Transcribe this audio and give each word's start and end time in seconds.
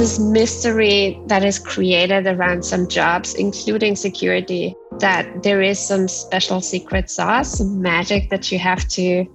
this 0.00 0.18
mystery 0.18 1.20
that 1.26 1.44
is 1.44 1.58
created 1.58 2.26
around 2.26 2.64
some 2.64 2.88
jobs, 2.88 3.34
including 3.34 3.94
security, 3.94 4.74
that 4.98 5.42
there 5.42 5.60
is 5.60 5.78
some 5.78 6.08
special 6.08 6.62
secret 6.62 7.10
sauce, 7.10 7.58
some 7.58 7.82
magic 7.82 8.30
that 8.30 8.50
you 8.50 8.58
have 8.58 8.88
to, 8.88 9.26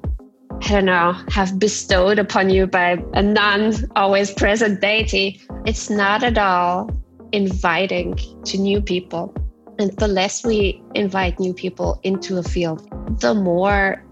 I 0.63 0.67
don't 0.69 0.85
know, 0.85 1.13
have 1.29 1.59
bestowed 1.59 2.17
upon 2.17 2.49
you 2.49 2.65
by 2.65 2.97
a 3.13 3.21
non 3.21 3.73
always 3.95 4.33
present 4.33 4.81
deity. 4.81 5.39
It's 5.67 5.91
not 5.91 6.23
at 6.23 6.39
all 6.39 6.89
inviting 7.31 8.15
to 8.45 8.57
new 8.57 8.81
people. 8.81 9.35
And 9.77 9.95
the 9.97 10.07
less 10.07 10.43
we 10.43 10.81
invite 10.95 11.39
new 11.39 11.53
people 11.53 11.99
into 12.01 12.39
a 12.39 12.43
field, 12.43 12.89
the 13.21 13.35
more 13.35 14.03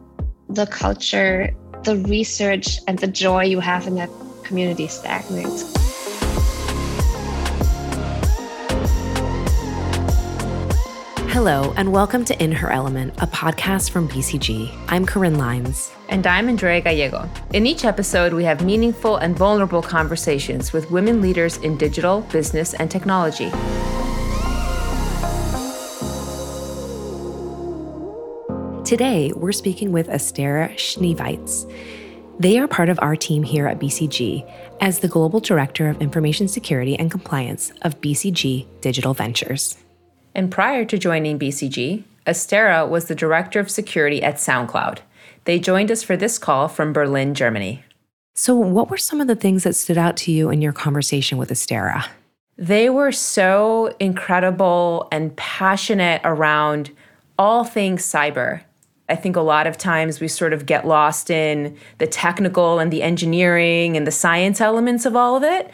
the 0.50 0.68
culture, 0.68 1.50
the 1.82 1.98
research, 2.06 2.78
and 2.88 3.00
the 3.00 3.08
joy 3.08 3.46
you 3.46 3.60
have 3.60 3.88
in 3.88 3.96
that 3.96 4.12
community 4.44 4.88
stagnates. 4.88 5.83
Hello, 11.34 11.74
and 11.78 11.92
welcome 11.92 12.24
to 12.26 12.44
In 12.44 12.52
Her 12.52 12.72
Element, 12.72 13.16
a 13.18 13.26
podcast 13.26 13.90
from 13.90 14.08
BCG. 14.08 14.72
I'm 14.88 15.04
Corin 15.04 15.40
Lines. 15.40 15.92
And 16.08 16.28
I'm 16.28 16.48
Andrea 16.48 16.80
Gallego. 16.80 17.28
In 17.54 17.66
each 17.66 17.86
episode, 17.86 18.34
we 18.34 18.44
have 18.44 18.64
meaningful 18.64 19.18
and 19.18 19.36
vulnerable 19.36 19.82
conversations 19.82 20.74
with 20.74 20.92
women 20.92 21.22
leaders 21.22 21.58
in 21.58 21.76
digital, 21.76 22.22
business, 22.32 22.76
and 22.76 22.92
technology. 22.92 23.50
Today, 28.86 29.34
we're 29.36 29.54
speaking 29.54 29.92
with 29.92 30.10
Astera 30.10 30.76
Schneeweisz. 30.76 31.68
They 32.38 32.60
are 32.60 32.68
part 32.68 32.90
of 32.90 33.00
our 33.02 33.16
team 33.16 33.42
here 33.42 33.66
at 33.66 33.80
BCG 33.80 34.48
as 34.82 35.00
the 35.00 35.08
Global 35.08 35.40
Director 35.40 35.90
of 35.90 36.00
Information 36.00 36.48
Security 36.48 36.96
and 36.96 37.10
Compliance 37.10 37.72
of 37.82 38.00
BCG 38.02 38.68
Digital 38.82 39.16
Ventures. 39.16 39.83
And 40.36 40.52
prior 40.52 40.86
to 40.86 40.98
joining 40.98 41.38
BCG, 41.38 42.04
Astera 42.26 42.88
was 42.88 43.06
the 43.06 43.16
director 43.16 43.60
of 43.60 43.70
security 43.70 44.24
at 44.24 44.36
SoundCloud. 44.36 45.00
They 45.46 45.60
joined 45.60 45.92
us 45.92 46.04
for 46.04 46.16
this 46.18 46.38
call 46.38 46.68
from 46.68 46.94
Berlin, 46.94 47.34
Germany. 47.34 47.84
So, 48.34 48.56
what 48.56 48.90
were 48.90 48.98
some 48.98 49.22
of 49.22 49.28
the 49.28 49.36
things 49.36 49.64
that 49.64 49.76
stood 49.76 49.98
out 49.98 50.18
to 50.18 50.32
you 50.32 50.50
in 50.50 50.62
your 50.62 50.74
conversation 50.74 51.38
with 51.38 51.50
Astera? 51.50 52.08
They 52.58 52.90
were 52.90 53.12
so 53.12 53.96
incredible 54.00 55.08
and 55.12 55.36
passionate 55.36 56.22
around 56.24 56.92
all 57.38 57.64
things 57.64 58.04
cyber. 58.04 58.62
I 59.10 59.16
think 59.16 59.36
a 59.36 59.42
lot 59.42 59.68
of 59.68 59.78
times 59.78 60.20
we 60.20 60.28
sort 60.28 60.54
of 60.54 60.66
get 60.66 60.88
lost 60.88 61.30
in 61.30 61.78
the 61.98 62.08
technical 62.08 62.80
and 62.80 62.92
the 62.92 63.04
engineering 63.04 63.98
and 63.98 64.08
the 64.08 64.12
science 64.12 64.62
elements 64.62 65.06
of 65.06 65.16
all 65.16 65.36
of 65.36 65.44
it. 65.44 65.70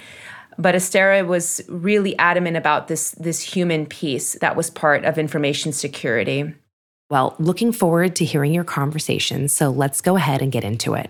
But 0.59 0.75
Astera 0.75 1.25
was 1.25 1.61
really 1.69 2.19
adamant 2.19 2.57
about 2.57 2.89
this, 2.89 3.11
this 3.11 3.41
human 3.41 3.85
piece 3.85 4.33
that 4.41 4.57
was 4.57 4.69
part 4.69 5.05
of 5.05 5.17
information 5.17 5.71
security. 5.71 6.53
Well, 7.09 7.35
looking 7.39 7.71
forward 7.71 8.15
to 8.17 8.25
hearing 8.25 8.53
your 8.53 8.65
conversation. 8.65 9.47
So 9.47 9.69
let's 9.69 10.01
go 10.01 10.17
ahead 10.17 10.41
and 10.41 10.51
get 10.51 10.65
into 10.65 10.95
it. 10.95 11.09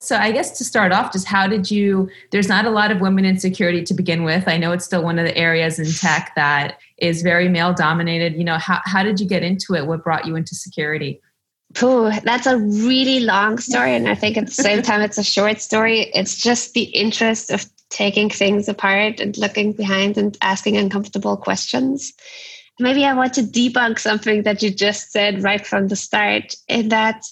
So, 0.00 0.16
I 0.16 0.32
guess 0.32 0.58
to 0.58 0.64
start 0.64 0.92
off, 0.92 1.14
just 1.14 1.26
how 1.26 1.46
did 1.46 1.70
you? 1.70 2.10
There's 2.30 2.48
not 2.48 2.66
a 2.66 2.70
lot 2.70 2.90
of 2.90 3.00
women 3.00 3.24
in 3.24 3.38
security 3.38 3.82
to 3.84 3.94
begin 3.94 4.22
with. 4.22 4.46
I 4.46 4.58
know 4.58 4.72
it's 4.72 4.84
still 4.84 5.02
one 5.02 5.18
of 5.18 5.24
the 5.24 5.34
areas 5.34 5.78
in 5.78 5.86
tech 5.86 6.32
that 6.36 6.78
is 6.98 7.22
very 7.22 7.48
male 7.48 7.72
dominated. 7.72 8.34
You 8.34 8.44
know, 8.44 8.58
how, 8.58 8.80
how 8.84 9.02
did 9.02 9.18
you 9.18 9.26
get 9.26 9.42
into 9.42 9.74
it? 9.74 9.86
What 9.86 10.04
brought 10.04 10.26
you 10.26 10.36
into 10.36 10.54
security? 10.54 11.22
Ooh, 11.82 12.10
that's 12.22 12.46
a 12.46 12.58
really 12.58 13.20
long 13.20 13.56
story. 13.56 13.94
And 13.94 14.06
I 14.06 14.14
think 14.14 14.36
at 14.36 14.46
the 14.46 14.52
same 14.52 14.82
time, 14.90 15.00
it's 15.00 15.16
a 15.16 15.24
short 15.24 15.62
story. 15.62 16.10
It's 16.14 16.36
just 16.36 16.74
the 16.74 16.84
interest 16.84 17.50
of 17.50 17.64
taking 17.94 18.28
things 18.28 18.68
apart 18.68 19.20
and 19.20 19.38
looking 19.38 19.72
behind 19.72 20.18
and 20.18 20.36
asking 20.42 20.76
uncomfortable 20.76 21.36
questions. 21.36 22.12
Maybe 22.80 23.04
I 23.04 23.14
want 23.14 23.34
to 23.34 23.42
debunk 23.42 24.00
something 24.00 24.42
that 24.42 24.62
you 24.62 24.70
just 24.74 25.12
said 25.12 25.44
right 25.44 25.64
from 25.64 25.86
the 25.86 25.94
start, 25.94 26.56
in 26.68 26.88
that 26.88 27.22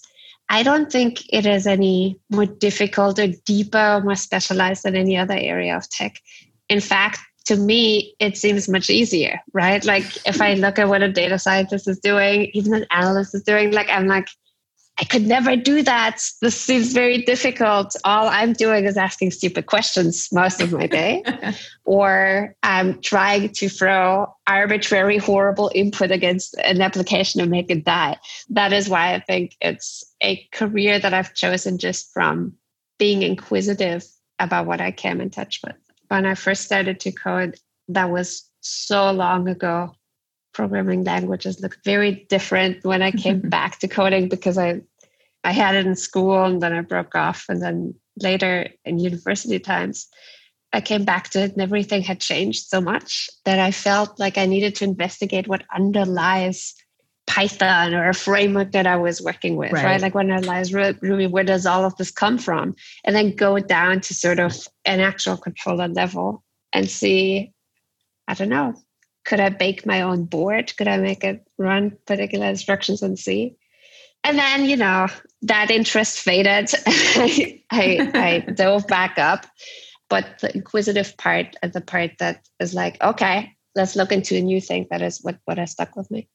I 0.48 0.62
don't 0.62 0.90
think 0.90 1.22
it 1.32 1.46
is 1.46 1.66
any 1.66 2.20
more 2.30 2.46
difficult 2.46 3.18
or 3.18 3.26
deeper 3.44 3.96
or 3.96 4.02
more 4.02 4.14
specialized 4.14 4.84
than 4.84 4.94
any 4.94 5.16
other 5.16 5.34
area 5.34 5.76
of 5.76 5.88
tech. 5.90 6.20
In 6.68 6.80
fact, 6.80 7.18
to 7.46 7.56
me, 7.56 8.14
it 8.20 8.36
seems 8.36 8.68
much 8.68 8.88
easier, 8.88 9.40
right? 9.52 9.84
Like 9.84 10.04
if 10.26 10.40
I 10.40 10.54
look 10.54 10.78
at 10.78 10.88
what 10.88 11.02
a 11.02 11.10
data 11.10 11.40
scientist 11.40 11.88
is 11.88 11.98
doing, 11.98 12.50
even 12.54 12.72
an 12.72 12.86
analyst 12.92 13.34
is 13.34 13.42
doing, 13.42 13.72
like 13.72 13.90
I'm 13.90 14.06
like, 14.06 14.28
I 14.98 15.04
could 15.04 15.26
never 15.26 15.56
do 15.56 15.82
that. 15.82 16.22
This 16.42 16.60
seems 16.60 16.92
very 16.92 17.22
difficult. 17.22 17.96
All 18.04 18.28
I'm 18.28 18.52
doing 18.52 18.84
is 18.84 18.96
asking 18.96 19.30
stupid 19.30 19.66
questions 19.66 20.28
most 20.32 20.60
of 20.60 20.72
my 20.72 20.86
day, 20.86 21.22
or 21.84 22.54
I'm 22.62 23.00
trying 23.00 23.48
to 23.54 23.68
throw 23.68 24.32
arbitrary, 24.46 25.16
horrible 25.16 25.70
input 25.74 26.10
against 26.10 26.54
an 26.58 26.82
application 26.82 27.40
and 27.40 27.50
make 27.50 27.70
it 27.70 27.84
die. 27.84 28.18
That 28.50 28.72
is 28.72 28.88
why 28.88 29.14
I 29.14 29.20
think 29.20 29.56
it's 29.60 30.04
a 30.22 30.46
career 30.52 30.98
that 30.98 31.14
I've 31.14 31.34
chosen 31.34 31.78
just 31.78 32.12
from 32.12 32.52
being 32.98 33.22
inquisitive 33.22 34.04
about 34.38 34.66
what 34.66 34.80
I 34.80 34.92
came 34.92 35.20
in 35.20 35.30
touch 35.30 35.60
with. 35.64 35.76
When 36.08 36.26
I 36.26 36.34
first 36.34 36.64
started 36.64 37.00
to 37.00 37.12
code, 37.12 37.58
that 37.88 38.10
was 38.10 38.48
so 38.60 39.10
long 39.10 39.48
ago 39.48 39.94
programming 40.52 41.04
languages 41.04 41.60
looked 41.60 41.84
very 41.84 42.26
different 42.28 42.84
when 42.84 43.02
I 43.02 43.10
came 43.10 43.40
back 43.48 43.78
to 43.80 43.88
coding 43.88 44.28
because 44.28 44.58
I 44.58 44.82
I 45.44 45.52
had 45.52 45.74
it 45.74 45.86
in 45.86 45.96
school 45.96 46.44
and 46.44 46.62
then 46.62 46.72
I 46.72 46.82
broke 46.82 47.14
off 47.14 47.46
and 47.48 47.60
then 47.60 47.94
later 48.20 48.68
in 48.84 48.98
university 48.98 49.58
times 49.58 50.08
I 50.72 50.80
came 50.80 51.04
back 51.04 51.30
to 51.30 51.40
it 51.40 51.52
and 51.52 51.60
everything 51.60 52.02
had 52.02 52.20
changed 52.20 52.68
so 52.68 52.80
much 52.80 53.28
that 53.44 53.58
I 53.58 53.72
felt 53.72 54.18
like 54.18 54.38
I 54.38 54.46
needed 54.46 54.74
to 54.76 54.84
investigate 54.84 55.48
what 55.48 55.64
underlies 55.74 56.74
Python 57.26 57.94
or 57.94 58.08
a 58.08 58.14
framework 58.14 58.72
that 58.72 58.86
I 58.86 58.96
was 58.96 59.20
working 59.20 59.56
with, 59.56 59.72
right? 59.72 59.84
right? 59.84 60.00
Like 60.00 60.14
what 60.14 60.30
underlies 60.30 60.72
Ruby, 60.72 61.26
where 61.26 61.44
does 61.44 61.66
all 61.66 61.84
of 61.84 61.96
this 61.96 62.10
come 62.10 62.38
from? 62.38 62.74
And 63.04 63.14
then 63.14 63.36
go 63.36 63.58
down 63.58 64.00
to 64.00 64.14
sort 64.14 64.38
of 64.38 64.56
an 64.84 65.00
actual 65.00 65.36
controller 65.36 65.88
level 65.88 66.42
and 66.72 66.88
see, 66.88 67.52
I 68.26 68.34
don't 68.34 68.48
know, 68.48 68.74
could 69.24 69.40
I 69.40 69.48
bake 69.48 69.86
my 69.86 70.02
own 70.02 70.24
board? 70.24 70.76
Could 70.76 70.88
I 70.88 70.98
make 70.98 71.24
it 71.24 71.46
run 71.58 71.96
particular 72.06 72.46
instructions 72.46 73.02
in 73.02 73.16
C? 73.16 73.56
And 74.24 74.38
then, 74.38 74.66
you 74.66 74.76
know, 74.76 75.08
that 75.42 75.70
interest 75.70 76.20
faded. 76.20 76.70
I, 76.86 77.62
I, 77.70 78.12
I 78.14 78.38
dove 78.52 78.86
back 78.86 79.18
up. 79.18 79.46
But 80.08 80.40
the 80.40 80.54
inquisitive 80.54 81.16
part 81.16 81.56
and 81.62 81.72
the 81.72 81.80
part 81.80 82.12
that 82.18 82.46
is 82.60 82.74
like, 82.74 83.02
okay, 83.02 83.56
let's 83.74 83.96
look 83.96 84.12
into 84.12 84.36
a 84.36 84.42
new 84.42 84.60
thing, 84.60 84.86
that 84.90 85.00
is 85.00 85.20
what, 85.22 85.38
what 85.46 85.58
has 85.58 85.72
stuck 85.72 85.96
with 85.96 86.10
me. 86.10 86.28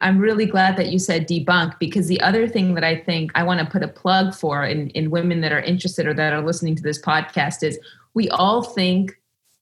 I'm 0.00 0.18
really 0.18 0.44
glad 0.44 0.76
that 0.76 0.88
you 0.88 0.98
said 0.98 1.26
debunk 1.26 1.78
because 1.78 2.08
the 2.08 2.20
other 2.20 2.48
thing 2.48 2.74
that 2.74 2.84
I 2.84 2.96
think 2.96 3.30
I 3.34 3.44
want 3.44 3.60
to 3.60 3.66
put 3.66 3.82
a 3.82 3.88
plug 3.88 4.34
for 4.34 4.64
in, 4.64 4.90
in 4.90 5.10
women 5.10 5.40
that 5.40 5.52
are 5.52 5.60
interested 5.60 6.06
or 6.06 6.14
that 6.14 6.32
are 6.32 6.42
listening 6.42 6.76
to 6.76 6.82
this 6.82 7.00
podcast 7.00 7.62
is 7.62 7.78
we 8.12 8.28
all 8.30 8.62
think 8.62 9.16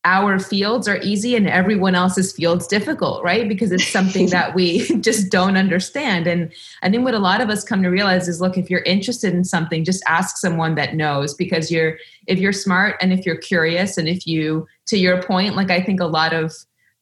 our 0.05 0.39
fields 0.39 0.87
are 0.87 0.99
easy 1.03 1.35
and 1.35 1.49
everyone 1.49 1.95
else's 1.95 2.33
fields 2.33 2.67
difficult 2.67 3.25
right? 3.25 3.49
Because 3.49 3.73
it's 3.73 3.89
something 3.89 4.29
that 4.31 4.55
we 4.55 4.87
just 5.01 5.31
don't 5.31 5.57
understand. 5.57 6.27
And 6.27 6.53
i 6.83 6.91
think 6.91 7.05
what 7.05 7.15
a 7.15 7.19
lot 7.19 7.41
of 7.41 7.51
us 7.51 7.65
come 7.65 7.83
to 7.83 7.89
realize 7.89 8.29
is 8.29 8.41
look 8.41 8.57
if 8.57 8.71
you're 8.71 8.83
interested 8.83 9.35
in 9.35 9.45
something 9.45 9.85
just 9.85 10.03
ask 10.07 10.37
someone 10.37 10.75
that 10.75 10.95
knows 10.95 11.35
because 11.35 11.71
you're 11.71 11.99
if 12.27 12.39
you're 12.39 12.53
smart 12.53 12.97
and 13.01 13.13
if 13.13 13.27
you're 13.27 13.37
curious 13.37 13.99
and 13.99 14.09
if 14.09 14.27
you 14.27 14.67
to 14.87 14.97
your 14.97 15.23
point 15.23 15.57
like 15.57 15.71
i 15.71 15.81
think 15.81 16.01
a 16.01 16.07
lot 16.07 16.33
of 16.33 16.53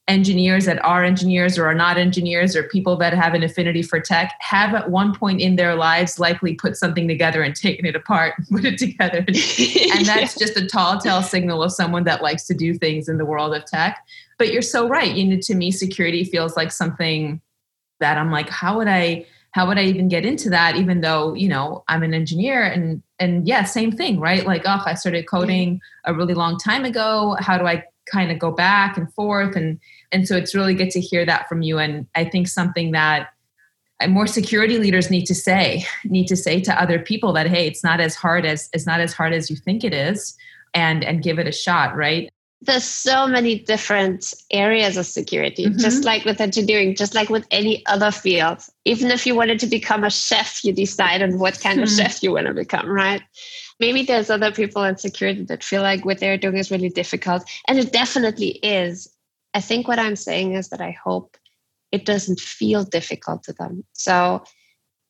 engineers 0.07 0.65
that 0.65 0.83
are 0.83 1.03
engineers 1.03 1.57
or 1.57 1.65
are 1.65 1.73
not 1.73 1.97
engineers 1.97 2.55
or 2.55 2.63
people 2.63 2.97
that 2.97 3.13
have 3.13 3.33
an 3.33 3.41
affinity 3.41 3.81
for 3.81 4.01
tech 4.01 4.35
have 4.39 4.73
at 4.73 4.89
one 4.89 5.15
point 5.15 5.39
in 5.39 5.55
their 5.55 5.75
lives 5.75 6.19
likely 6.19 6.55
put 6.55 6.75
something 6.75 7.07
together 7.07 7.41
and 7.41 7.55
taken 7.55 7.85
it 7.85 7.95
apart 7.95 8.33
and 8.37 8.47
put 8.51 8.65
it 8.65 8.77
together. 8.77 9.19
and 9.27 10.05
that's 10.05 10.37
just 10.37 10.57
a 10.57 10.67
tall 10.67 10.97
tale 10.99 11.21
signal 11.21 11.63
of 11.63 11.71
someone 11.71 12.03
that 12.03 12.21
likes 12.21 12.45
to 12.45 12.53
do 12.53 12.73
things 12.73 13.07
in 13.07 13.17
the 13.17 13.25
world 13.25 13.55
of 13.55 13.63
tech. 13.65 14.05
But 14.37 14.51
you're 14.51 14.61
so 14.61 14.89
right. 14.89 15.13
You 15.13 15.25
know, 15.25 15.39
to 15.41 15.55
me, 15.55 15.71
security 15.71 16.25
feels 16.25 16.57
like 16.57 16.71
something 16.71 17.39
that 18.01 18.17
I'm 18.17 18.31
like, 18.31 18.49
how 18.49 18.77
would 18.77 18.87
I 18.87 19.25
how 19.51 19.67
would 19.67 19.77
I 19.77 19.83
even 19.83 20.07
get 20.07 20.25
into 20.25 20.49
that 20.49 20.75
even 20.75 21.01
though, 21.01 21.35
you 21.35 21.47
know, 21.47 21.83
I'm 21.87 22.01
an 22.03 22.13
engineer 22.13 22.63
and 22.63 23.01
and 23.19 23.47
yeah, 23.47 23.63
same 23.63 23.91
thing, 23.91 24.19
right? 24.19 24.45
Like, 24.45 24.63
oh, 24.65 24.81
I 24.85 24.95
started 24.95 25.27
coding 25.27 25.79
a 26.03 26.13
really 26.13 26.33
long 26.33 26.57
time 26.57 26.83
ago. 26.83 27.37
How 27.39 27.57
do 27.57 27.65
I 27.65 27.85
kind 28.11 28.31
of 28.31 28.39
go 28.39 28.51
back 28.51 28.97
and 28.97 29.11
forth. 29.13 29.55
And 29.55 29.79
and 30.11 30.27
so 30.27 30.35
it's 30.35 30.55
really 30.55 30.73
good 30.73 30.89
to 30.91 30.99
hear 30.99 31.25
that 31.25 31.47
from 31.47 31.61
you. 31.61 31.79
And 31.79 32.07
i 32.15 32.23
think 32.23 32.47
something 32.47 32.91
that 32.91 33.29
more 34.09 34.27
security 34.27 34.77
leaders 34.77 35.09
need 35.09 35.25
to 35.25 35.35
say 35.35 35.85
need 36.03 36.27
to 36.27 36.35
say 36.35 36.59
to 36.59 36.81
other 36.81 36.99
people 36.99 37.33
that 37.33 37.47
hey 37.47 37.67
it's 37.67 37.83
not 37.83 37.99
as 37.99 38.15
hard 38.15 38.45
as 38.45 38.69
it's 38.73 38.85
not 38.85 38.99
as 38.99 39.13
hard 39.13 39.33
as 39.33 39.49
you 39.49 39.55
think 39.55 39.83
it 39.83 39.93
is 39.93 40.35
and 40.73 41.03
and 41.03 41.23
give 41.23 41.39
it 41.39 41.47
a 41.47 41.51
shot 41.51 41.95
right? 41.95 42.29
There's 42.61 42.85
so 42.85 43.27
many 43.27 43.59
different 43.59 44.33
areas 44.49 44.95
of 44.95 45.05
security 45.05 45.65
mm-hmm. 45.65 45.79
just 45.79 46.05
like 46.05 46.23
with 46.23 46.39
engineering 46.39 46.95
just 46.95 47.13
like 47.13 47.29
with 47.29 47.45
any 47.51 47.85
other 47.87 48.09
field. 48.09 48.63
Even 48.85 49.11
if 49.11 49.25
you 49.25 49.35
wanted 49.35 49.59
to 49.59 49.67
become 49.67 50.03
a 50.03 50.09
chef 50.09 50.63
you 50.63 50.73
decide 50.73 51.21
on 51.21 51.39
what 51.39 51.59
kind 51.59 51.79
mm-hmm. 51.79 51.83
of 51.83 51.89
chef 51.89 52.23
you 52.23 52.31
want 52.31 52.47
to 52.47 52.53
become 52.53 52.87
right 52.87 53.21
maybe 53.83 54.03
there's 54.03 54.29
other 54.29 54.51
people 54.51 54.81
in 54.85 54.97
security 54.97 55.43
that 55.43 55.61
feel 55.61 55.81
like 55.81 56.05
what 56.05 56.19
they're 56.19 56.37
doing 56.37 56.57
is 56.57 56.71
really 56.71 56.89
difficult. 56.89 57.43
And 57.67 57.77
it 57.77 57.91
definitely 57.91 58.51
is. 58.63 59.13
I 59.53 59.59
think 59.59 59.89
what 59.89 59.99
I'm 59.99 60.15
saying 60.15 60.53
is 60.53 60.69
that 60.69 60.79
I 60.79 60.91
hope 60.91 61.35
it 61.91 62.05
doesn't 62.05 62.39
feel 62.39 62.85
difficult 62.85 63.43
to 63.43 63.53
them. 63.53 63.83
So 63.91 64.45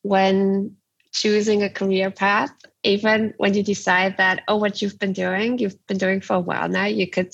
when 0.02 0.76
choosing 1.12 1.62
a 1.62 1.70
career 1.70 2.10
path, 2.10 2.52
even 2.84 3.36
when 3.38 3.54
you 3.54 3.62
decide 3.62 4.18
that, 4.18 4.42
oh, 4.48 4.58
what 4.58 4.82
you've 4.82 4.98
been 4.98 5.14
doing, 5.14 5.60
you've 5.60 5.86
been 5.86 6.00
doing 6.00 6.20
for 6.20 6.38
a 6.38 6.40
while 6.40 6.68
now, 6.68 6.86
you 6.86 7.08
could 7.08 7.32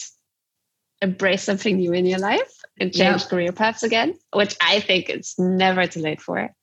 embrace 1.01 1.43
something 1.43 1.77
new 1.77 1.93
in 1.93 2.05
your 2.05 2.19
life 2.19 2.51
and 2.81 2.93
change 2.93 3.25
career 3.27 3.53
paths 3.53 3.83
again, 3.83 4.13
which 4.33 4.57
I 4.61 4.81
think 4.81 5.07
it's 5.07 5.39
never 5.39 5.87
too 5.87 6.01
late 6.01 6.21
for. 6.21 6.53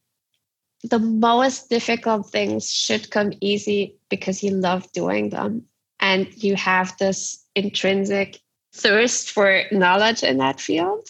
The 0.90 0.98
most 0.98 1.68
difficult 1.70 2.30
things 2.30 2.70
should 2.70 3.10
come 3.10 3.32
easy 3.40 3.96
because 4.08 4.42
you 4.42 4.50
love 4.50 4.90
doing 4.92 5.30
them. 5.30 5.64
And 6.00 6.28
you 6.42 6.54
have 6.56 6.96
this 6.98 7.44
intrinsic 7.54 8.40
thirst 8.74 9.30
for 9.30 9.62
knowledge 9.72 10.22
in 10.22 10.38
that 10.38 10.60
field 10.60 11.08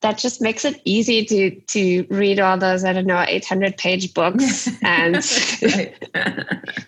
that 0.00 0.16
just 0.16 0.40
makes 0.40 0.64
it 0.64 0.80
easy 0.84 1.24
to 1.26 1.50
to 1.60 2.06
read 2.10 2.40
all 2.40 2.56
those 2.56 2.84
I 2.84 2.92
don't 2.92 3.06
know 3.06 3.24
800 3.26 3.76
page 3.76 4.14
books 4.14 4.68
and 4.82 5.16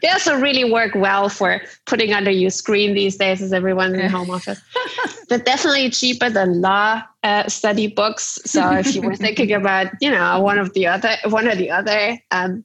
they 0.03 0.09
also 0.11 0.39
really 0.39 0.71
work 0.71 0.95
well 0.95 1.29
for 1.29 1.61
putting 1.87 2.13
under 2.13 2.31
your 2.31 2.51
screen 2.51 2.95
these 2.95 3.17
days 3.17 3.43
as 3.43 3.53
everyone's 3.53 3.95
in 3.95 4.09
home 4.09 4.31
office. 4.31 4.61
They're 5.29 5.39
definitely 5.39 5.91
cheaper 5.91 6.31
than 6.31 6.61
law 6.61 7.03
uh, 7.23 7.49
study 7.49 7.87
books. 7.87 8.39
So 8.45 8.73
if 8.73 8.95
you 8.95 9.03
were 9.03 9.17
thinking 9.17 9.53
about 9.53 9.93
you 10.01 10.11
know 10.11 10.41
one 10.41 10.59
of 10.59 10.73
the 10.73 10.87
other 10.87 11.17
one 11.27 11.47
or 11.49 11.55
the 11.55 11.71
other, 11.71 12.19
um, 12.31 12.65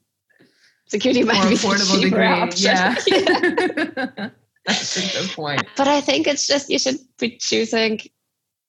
security 0.88 1.24
might 1.24 1.40
More 1.42 1.50
be 1.50 1.56
affordable 1.56 2.02
cheaper 2.02 2.10
degree. 2.10 2.26
option. 2.26 2.72
Yeah. 2.72 2.96
yeah. 3.08 4.30
That's 4.66 4.98
a 4.98 5.22
good 5.22 5.30
point. 5.32 5.64
But 5.78 5.88
I 5.88 6.02
think 6.02 6.28
it's 6.28 6.46
just 6.46 6.70
you 6.70 6.78
should 6.78 6.98
be 7.18 7.38
choosing 7.38 8.02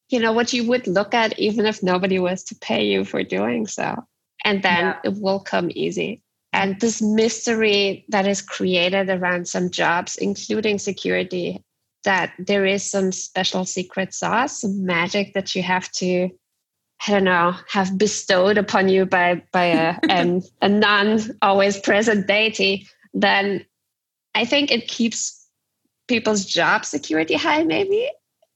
you 0.08 0.20
know 0.20 0.32
what 0.32 0.52
you 0.52 0.66
would 0.66 0.86
look 0.86 1.14
at 1.14 1.38
even 1.38 1.66
if 1.66 1.82
nobody 1.82 2.18
was 2.18 2.42
to 2.44 2.54
pay 2.54 2.86
you 2.86 3.04
for 3.04 3.22
doing 3.22 3.66
so. 3.66 4.04
And 4.44 4.62
then 4.62 4.84
yeah. 4.84 4.98
it 5.04 5.14
will 5.20 5.40
come 5.40 5.70
easy. 5.74 6.22
And 6.52 6.80
this 6.80 7.02
mystery 7.02 8.04
that 8.08 8.26
is 8.26 8.40
created 8.40 9.10
around 9.10 9.48
some 9.48 9.70
jobs 9.70 10.16
including 10.16 10.78
security 10.78 11.62
that 12.04 12.32
there 12.38 12.64
is 12.64 12.88
some 12.88 13.12
special 13.12 13.64
secret 13.64 14.14
sauce 14.14 14.60
some 14.60 14.84
magic 14.84 15.34
that 15.34 15.54
you 15.54 15.62
have 15.62 15.90
to 15.92 16.30
i 17.06 17.10
don't 17.10 17.24
know 17.24 17.54
have 17.68 17.98
bestowed 17.98 18.58
upon 18.58 18.88
you 18.88 19.04
by 19.04 19.42
by 19.52 19.64
a 19.64 19.94
an, 20.08 20.42
a 20.62 20.68
non 20.68 21.20
always 21.42 21.78
present 21.80 22.26
deity 22.26 22.86
then 23.14 23.64
i 24.34 24.44
think 24.44 24.70
it 24.70 24.88
keeps 24.88 25.46
people's 26.06 26.44
job 26.44 26.84
security 26.84 27.34
high 27.34 27.62
maybe 27.62 28.08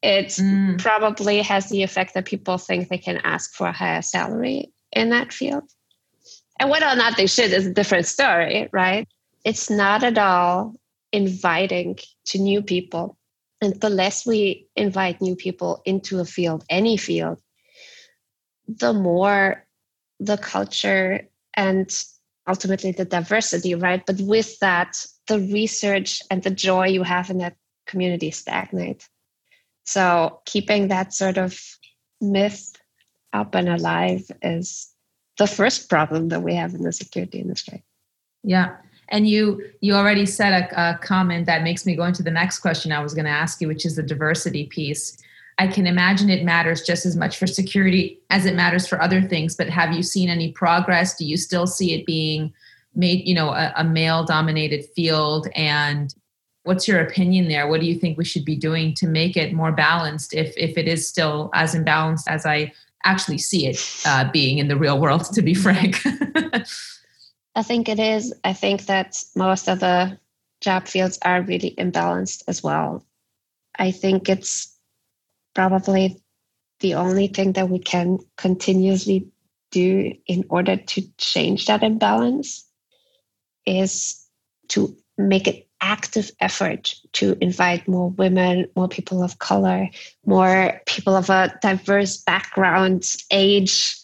it 0.02 0.26
mm. 0.28 0.78
probably 0.80 1.40
has 1.42 1.68
the 1.68 1.82
effect 1.82 2.14
that 2.14 2.24
people 2.24 2.58
think 2.58 2.88
they 2.88 2.98
can 2.98 3.18
ask 3.18 3.54
for 3.54 3.68
a 3.68 3.72
higher 3.72 4.02
salary 4.02 4.72
in 4.92 5.10
that 5.10 5.32
field. 5.32 5.64
And 6.58 6.70
whether 6.70 6.86
or 6.86 6.96
not 6.96 7.16
they 7.16 7.26
should 7.26 7.52
is 7.52 7.66
a 7.66 7.72
different 7.72 8.06
story, 8.06 8.68
right? 8.72 9.08
It's 9.44 9.70
not 9.70 10.02
at 10.02 10.18
all 10.18 10.74
inviting 11.12 11.98
to 12.26 12.38
new 12.38 12.62
people. 12.62 13.16
And 13.60 13.80
the 13.80 13.90
less 13.90 14.26
we 14.26 14.66
invite 14.74 15.20
new 15.20 15.36
people 15.36 15.82
into 15.84 16.18
a 16.18 16.24
field, 16.24 16.64
any 16.68 16.96
field, 16.96 17.40
the 18.66 18.92
more 18.92 19.64
the 20.18 20.36
culture 20.36 21.28
and 21.54 22.04
ultimately 22.48 22.92
the 22.92 23.04
diversity, 23.04 23.74
right? 23.74 24.04
But 24.04 24.20
with 24.20 24.58
that, 24.58 25.04
the 25.28 25.38
research 25.38 26.22
and 26.30 26.42
the 26.42 26.50
joy 26.50 26.88
you 26.88 27.04
have 27.04 27.30
in 27.30 27.38
that 27.38 27.56
community 27.86 28.30
stagnate. 28.30 29.08
So 29.84 30.40
keeping 30.44 30.88
that 30.88 31.12
sort 31.12 31.38
of 31.38 31.58
myth 32.20 32.72
up 33.32 33.54
and 33.54 33.68
alive 33.68 34.30
is 34.42 34.88
the 35.38 35.46
first 35.46 35.88
problem 35.88 36.28
that 36.28 36.42
we 36.42 36.54
have 36.54 36.74
in 36.74 36.82
the 36.82 36.92
security 36.92 37.38
industry. 37.38 37.82
Yeah. 38.44 38.76
And 39.08 39.28
you 39.28 39.62
you 39.80 39.94
already 39.94 40.26
said 40.26 40.52
a, 40.52 40.90
a 40.90 40.98
comment 40.98 41.46
that 41.46 41.62
makes 41.62 41.84
me 41.84 41.96
go 41.96 42.04
into 42.04 42.22
the 42.22 42.30
next 42.30 42.60
question 42.60 42.92
I 42.92 43.02
was 43.02 43.14
going 43.14 43.24
to 43.24 43.30
ask 43.30 43.60
you, 43.60 43.68
which 43.68 43.84
is 43.84 43.96
the 43.96 44.02
diversity 44.02 44.66
piece. 44.66 45.18
I 45.58 45.66
can 45.66 45.86
imagine 45.86 46.30
it 46.30 46.44
matters 46.44 46.82
just 46.82 47.04
as 47.04 47.14
much 47.14 47.36
for 47.36 47.46
security 47.46 48.18
as 48.30 48.46
it 48.46 48.54
matters 48.54 48.86
for 48.86 49.00
other 49.02 49.20
things. 49.20 49.54
But 49.54 49.68
have 49.68 49.92
you 49.92 50.02
seen 50.02 50.28
any 50.28 50.50
progress? 50.52 51.16
Do 51.16 51.26
you 51.26 51.36
still 51.36 51.66
see 51.66 51.92
it 51.92 52.06
being 52.06 52.52
made, 52.94 53.26
you 53.28 53.34
know, 53.34 53.50
a, 53.50 53.72
a 53.76 53.84
male 53.84 54.24
dominated 54.24 54.86
field? 54.96 55.48
And 55.54 56.14
what's 56.64 56.86
your 56.86 57.00
opinion 57.00 57.48
there? 57.48 57.66
What 57.66 57.80
do 57.80 57.86
you 57.86 57.98
think 57.98 58.16
we 58.16 58.24
should 58.24 58.44
be 58.44 58.56
doing 58.56 58.94
to 58.94 59.06
make 59.06 59.36
it 59.36 59.52
more 59.52 59.72
balanced 59.72 60.34
if 60.34 60.54
if 60.56 60.78
it 60.78 60.88
is 60.88 61.06
still 61.06 61.50
as 61.54 61.74
imbalanced 61.74 62.24
as 62.28 62.46
i 62.46 62.72
actually 63.04 63.38
see 63.38 63.66
it 63.66 64.00
uh, 64.06 64.30
being 64.30 64.58
in 64.58 64.68
the 64.68 64.76
real 64.76 64.98
world 64.98 65.24
to 65.24 65.42
be 65.42 65.54
frank? 65.54 66.00
I 67.54 67.62
think 67.62 67.88
it 67.88 67.98
is. 67.98 68.32
I 68.44 68.52
think 68.52 68.86
that 68.86 69.22
most 69.36 69.68
of 69.68 69.80
the 69.80 70.18
job 70.60 70.86
fields 70.86 71.18
are 71.22 71.42
really 71.42 71.74
imbalanced 71.76 72.44
as 72.48 72.62
well. 72.62 73.04
I 73.78 73.90
think 73.90 74.28
it's 74.28 74.74
probably 75.54 76.22
the 76.80 76.94
only 76.94 77.26
thing 77.26 77.52
that 77.52 77.68
we 77.68 77.78
can 77.78 78.18
continuously 78.36 79.28
do 79.70 80.12
in 80.26 80.44
order 80.48 80.76
to 80.76 81.02
change 81.18 81.66
that 81.66 81.82
imbalance 81.82 82.64
is 83.66 84.24
to 84.68 84.96
make 85.18 85.46
it 85.46 85.68
active 85.82 86.30
effort 86.40 86.94
to 87.12 87.36
invite 87.40 87.86
more 87.86 88.10
women, 88.10 88.66
more 88.76 88.88
people 88.88 89.22
of 89.22 89.38
color, 89.38 89.88
more 90.24 90.80
people 90.86 91.14
of 91.14 91.28
a 91.28 91.52
diverse 91.60 92.16
background, 92.18 93.04
age, 93.30 93.96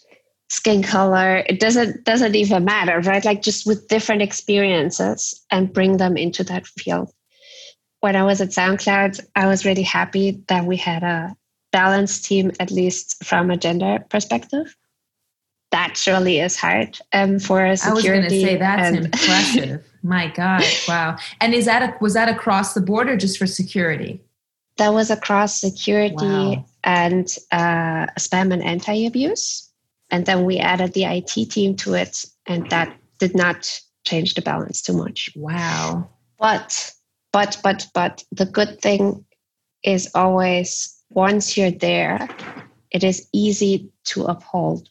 skin 0.49 0.83
color. 0.83 1.43
It 1.47 1.59
doesn't 1.59 2.03
doesn't 2.03 2.35
even 2.35 2.65
matter, 2.65 2.99
right? 3.01 3.23
Like 3.23 3.41
just 3.41 3.65
with 3.65 3.87
different 3.87 4.21
experiences 4.21 5.41
and 5.49 5.73
bring 5.73 5.97
them 5.97 6.17
into 6.17 6.43
that 6.45 6.67
field. 6.67 7.11
When 8.01 8.15
I 8.15 8.23
was 8.23 8.41
at 8.41 8.49
SoundCloud, 8.49 9.19
I 9.35 9.47
was 9.47 9.65
really 9.65 9.83
happy 9.83 10.43
that 10.47 10.65
we 10.65 10.77
had 10.77 11.03
a 11.03 11.35
balanced 11.71 12.25
team, 12.25 12.51
at 12.59 12.71
least 12.71 13.23
from 13.23 13.51
a 13.51 13.57
gender 13.57 13.99
perspective. 14.09 14.75
That 15.71 15.95
surely 15.95 16.39
is 16.39 16.57
hard 16.57 16.97
um, 17.13 17.37
for 17.37 17.75
security. 17.75 17.89
I 17.89 17.93
was 17.93 18.03
going 18.03 18.23
to 18.23 18.29
say 18.29 18.57
that's 18.57 18.97
impressive. 18.97 19.85
My 20.03 20.27
God! 20.27 20.63
Wow. 20.87 21.17
And 21.41 21.53
is 21.53 21.65
that 21.65 21.83
a, 21.83 21.97
was 22.01 22.13
that 22.13 22.29
across 22.29 22.73
the 22.73 22.81
board 22.81 23.09
or 23.09 23.17
just 23.17 23.37
for 23.37 23.45
security? 23.45 24.21
That 24.77 24.93
was 24.93 25.11
across 25.11 25.59
security 25.59 26.15
wow. 26.25 26.65
and 26.85 27.27
uh, 27.51 28.07
spam 28.17 28.53
and 28.53 28.63
anti-abuse, 28.63 29.69
and 30.09 30.25
then 30.25 30.45
we 30.45 30.57
added 30.57 30.93
the 30.93 31.03
IT 31.03 31.51
team 31.51 31.75
to 31.77 31.93
it, 31.95 32.25
and 32.47 32.69
that 32.69 32.95
did 33.19 33.35
not 33.35 33.79
change 34.05 34.33
the 34.33 34.41
balance 34.41 34.81
too 34.81 34.93
much. 34.93 35.29
Wow. 35.35 36.09
But 36.39 36.93
but 37.31 37.59
but 37.63 37.87
but 37.93 38.23
the 38.31 38.45
good 38.45 38.81
thing 38.81 39.25
is 39.83 40.09
always 40.15 40.95
once 41.09 41.57
you're 41.57 41.71
there, 41.71 42.27
it 42.91 43.03
is 43.03 43.27
easy 43.33 43.91
to 44.05 44.25
uphold 44.25 44.89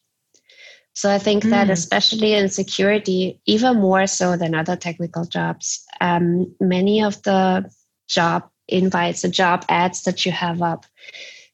so 0.99 1.09
I 1.09 1.21
think 1.21 1.45
mm. 1.45 1.51
that 1.51 1.71
especially 1.71 2.35
in 2.35 2.49
security, 2.49 3.41
even 3.47 3.77
more 3.77 4.09
so 4.09 4.37
than 4.37 4.57
other 4.57 4.75
technical 4.75 5.25
jobs, 5.25 5.87
um, 6.01 6.53
many 6.59 7.05
of 7.05 7.23
the 7.23 7.71
job 8.09 8.51
invites, 8.67 9.23
the 9.23 9.29
job 9.29 9.65
ads 9.69 10.03
that 10.03 10.27
you 10.27 10.33
have 10.33 10.61
up, 10.61 10.87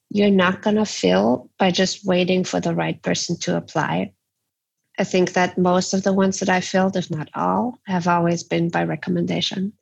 you're 0.09 0.31
not 0.31 0.63
going 0.63 0.77
to 0.77 0.85
fill 0.85 1.51
by 1.59 1.69
just 1.69 2.03
waiting 2.03 2.43
for 2.43 2.59
the 2.59 2.73
right 2.73 2.99
person 3.03 3.37
to 3.41 3.55
apply. 3.55 4.13
I 4.97 5.03
think 5.03 5.33
that 5.33 5.59
most 5.59 5.93
of 5.93 6.01
the 6.01 6.13
ones 6.13 6.39
that 6.39 6.49
I 6.49 6.59
filled, 6.59 6.97
if 6.97 7.11
not 7.11 7.29
all, 7.35 7.77
have 7.85 8.07
always 8.07 8.41
been 8.41 8.69
by 8.69 8.83
recommendation. 8.83 9.73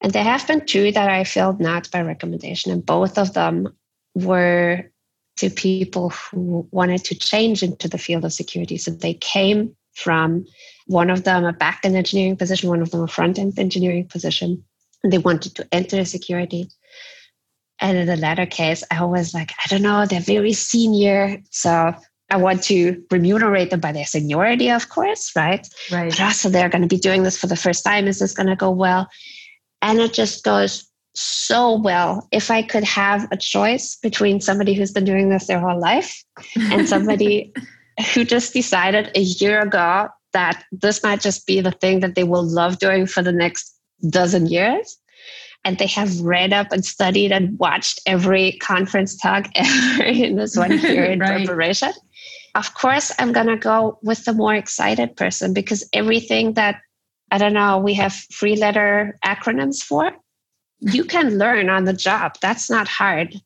And 0.00 0.12
there 0.12 0.22
have 0.22 0.46
been 0.46 0.66
two 0.66 0.92
that 0.92 1.10
I 1.10 1.24
filled 1.24 1.58
not 1.58 1.90
by 1.90 2.02
recommendation, 2.02 2.70
and 2.70 2.86
both 2.86 3.18
of 3.18 3.34
them 3.34 3.74
were 4.14 4.91
to 5.38 5.50
people 5.50 6.10
who 6.10 6.66
wanted 6.70 7.04
to 7.04 7.14
change 7.14 7.62
into 7.62 7.88
the 7.88 7.98
field 7.98 8.24
of 8.24 8.32
security. 8.32 8.76
So 8.76 8.90
they 8.90 9.14
came 9.14 9.74
from 9.94 10.46
one 10.86 11.10
of 11.10 11.24
them 11.24 11.44
a 11.44 11.52
back 11.52 11.80
end 11.84 11.96
engineering 11.96 12.36
position, 12.36 12.68
one 12.68 12.82
of 12.82 12.90
them 12.90 13.02
a 13.02 13.08
front 13.08 13.38
end 13.38 13.58
engineering 13.58 14.06
position, 14.08 14.62
and 15.02 15.12
they 15.12 15.18
wanted 15.18 15.54
to 15.56 15.66
enter 15.72 16.04
security. 16.04 16.68
And 17.80 17.98
in 17.98 18.06
the 18.06 18.16
latter 18.16 18.46
case, 18.46 18.84
I 18.90 19.04
was 19.04 19.34
like, 19.34 19.52
I 19.52 19.68
don't 19.68 19.82
know, 19.82 20.06
they're 20.06 20.20
very 20.20 20.52
senior. 20.52 21.42
So 21.50 21.94
I 22.30 22.36
want 22.36 22.62
to 22.64 23.02
remunerate 23.10 23.70
them 23.70 23.80
by 23.80 23.92
their 23.92 24.06
seniority, 24.06 24.70
of 24.70 24.88
course, 24.88 25.32
right? 25.34 25.66
Right. 25.90 26.10
But 26.10 26.20
also 26.20 26.48
they're 26.48 26.68
going 26.68 26.82
to 26.82 26.88
be 26.88 26.98
doing 26.98 27.24
this 27.24 27.36
for 27.36 27.46
the 27.46 27.56
first 27.56 27.84
time. 27.84 28.06
Is 28.06 28.20
this 28.20 28.34
going 28.34 28.46
to 28.46 28.56
go 28.56 28.70
well? 28.70 29.08
And 29.82 29.98
it 29.98 30.12
just 30.12 30.44
goes 30.44 30.88
so 31.14 31.78
well 31.78 32.26
if 32.32 32.50
I 32.50 32.62
could 32.62 32.84
have 32.84 33.28
a 33.30 33.36
choice 33.36 33.96
between 33.96 34.40
somebody 34.40 34.74
who's 34.74 34.92
been 34.92 35.04
doing 35.04 35.28
this 35.28 35.46
their 35.46 35.60
whole 35.60 35.78
life 35.78 36.24
and 36.56 36.88
somebody 36.88 37.52
who 38.14 38.24
just 38.24 38.52
decided 38.52 39.10
a 39.14 39.20
year 39.20 39.60
ago 39.60 40.08
that 40.32 40.64
this 40.72 41.02
might 41.02 41.20
just 41.20 41.46
be 41.46 41.60
the 41.60 41.70
thing 41.70 42.00
that 42.00 42.14
they 42.14 42.24
will 42.24 42.44
love 42.44 42.78
doing 42.78 43.06
for 43.06 43.22
the 43.22 43.32
next 43.32 43.78
dozen 44.08 44.46
years 44.46 44.98
and 45.64 45.78
they 45.78 45.86
have 45.86 46.20
read 46.20 46.52
up 46.52 46.72
and 46.72 46.84
studied 46.84 47.32
and 47.32 47.58
watched 47.58 48.00
every 48.06 48.52
conference 48.52 49.16
talk 49.16 49.48
ever 49.54 50.04
in 50.04 50.36
this 50.36 50.56
one 50.56 50.78
year 50.78 51.04
in 51.04 51.20
right. 51.20 51.44
preparation. 51.44 51.92
Of 52.54 52.74
course, 52.74 53.12
I'm 53.18 53.32
going 53.32 53.46
to 53.46 53.56
go 53.56 53.98
with 54.02 54.24
the 54.24 54.34
more 54.34 54.54
excited 54.54 55.16
person 55.16 55.54
because 55.54 55.88
everything 55.92 56.54
that, 56.54 56.80
I 57.30 57.38
don't 57.38 57.54
know, 57.54 57.78
we 57.78 57.94
have 57.94 58.14
three 58.32 58.56
letter 58.56 59.18
acronyms 59.24 59.82
for, 59.82 60.12
you 60.82 61.04
can 61.04 61.38
learn 61.38 61.68
on 61.68 61.84
the 61.84 61.92
job. 61.92 62.36
That's 62.40 62.68
not 62.68 62.88
hard. 62.88 63.40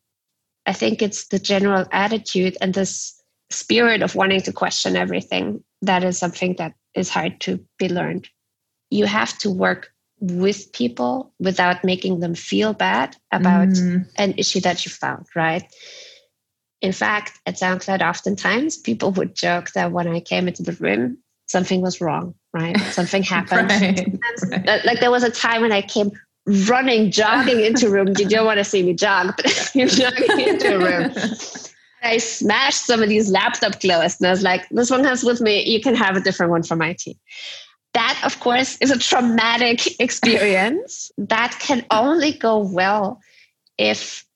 I 0.65 0.73
think 0.73 1.03
it's 1.03 1.29
the 1.29 1.39
general 1.39 1.87
attitude 1.93 2.57
and 2.61 2.75
this 2.75 3.23
spirit 3.51 4.03
of 4.03 4.15
wanting 4.15 4.41
to 4.43 4.53
question 4.53 4.97
everything 4.97 5.63
that 5.83 6.03
is 6.03 6.19
something 6.19 6.57
that 6.57 6.75
is 6.95 7.09
hard 7.09 7.41
to 7.41 7.65
be 7.79 7.89
learned. 7.89 8.29
You 8.91 9.07
have 9.07 9.37
to 9.39 9.51
work 9.51 9.93
with 10.19 10.73
people 10.73 11.33
without 11.39 11.85
making 11.85 12.21
them 12.21 12.35
feel 12.35 12.73
bad 12.73 13.17
about 13.33 13.69
mm. 13.69 14.09
an 14.17 14.35
issue 14.39 14.61
that 14.61 14.85
you 14.85 14.91
found, 14.91 15.27
right? 15.35 15.63
In 16.81 16.93
fact, 16.93 17.39
at 17.45 17.57
SoundCloud, 17.57 18.01
oftentimes 18.01 18.79
people 18.79 19.13
would 19.13 19.35
joke 19.35 19.73
that 19.73 19.93
when 19.93 20.09
I 20.09 20.21
came 20.21 20.49
into 20.49 20.63
the 20.63 20.73
room, 20.73 21.19
something 21.47 21.81
was 21.81 22.01
wrong, 22.01 22.35
right? 22.53 22.79
Something 22.93 23.23
happened. 23.35 23.71
right, 23.71 24.07
right. 24.51 24.85
Like 24.85 25.01
there 25.01 25.11
was 25.11 25.23
a 25.23 25.31
time 25.31 25.63
when 25.63 25.73
I 25.73 25.83
came 25.83 26.11
running, 26.47 27.11
jogging 27.11 27.61
into 27.61 27.89
a 27.89 27.91
room. 27.91 28.09
You 28.19 28.29
don't 28.29 28.47
want 28.47 28.59
to 28.59 28.65
see 28.65 28.83
me 28.83 28.95
jog, 28.95 29.35
but 29.37 29.71
you're 29.75 29.89
jogging 29.89 30.41
into 30.41 30.77
a 30.77 30.79
room. 30.79 31.13
I 32.03 32.19
smashed 32.19 32.87
some 32.87 33.03
of 33.03 33.09
these 33.09 33.31
laptop 33.31 33.81
closed 33.81 34.21
and 34.21 34.29
I 34.29 34.31
was 34.31 34.43
like, 34.43 34.69
this 34.71 34.91
one 34.91 35.03
comes 35.03 35.25
with 35.25 35.41
me. 35.41 35.65
You 35.65 35.81
can 35.81 35.97
have 35.97 36.17
a 36.17 36.21
different 36.21 36.53
one 36.53 36.63
for 36.63 36.77
my 36.77 36.93
team 36.93 37.17
that 37.97 38.21
of 38.25 38.39
course 38.41 38.77
is 38.83 38.91
a 38.91 38.99
traumatic 38.99 39.99
experience 40.01 41.11
that 41.17 41.57
can 41.59 41.83
only 41.91 42.31
go 42.31 42.59
well 42.59 43.21
if 43.79 44.27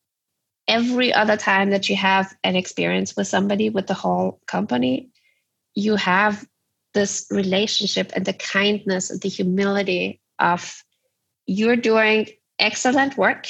every 0.66 1.12
other 1.12 1.36
time 1.36 1.68
that 1.68 1.86
you 1.90 1.94
have 1.94 2.32
an 2.42 2.56
experience 2.56 3.14
with 3.16 3.26
somebody 3.26 3.68
with 3.68 3.86
the 3.86 3.92
whole 3.92 4.40
company 4.46 5.10
you 5.74 5.94
have 5.94 6.46
this 6.94 7.26
relationship 7.30 8.10
and 8.16 8.24
the 8.24 8.32
kindness 8.32 9.10
and 9.10 9.20
the 9.20 9.28
humility 9.28 10.22
of 10.38 10.82
you're 11.58 11.82
doing 11.90 12.28
excellent 12.58 13.16
work 13.16 13.46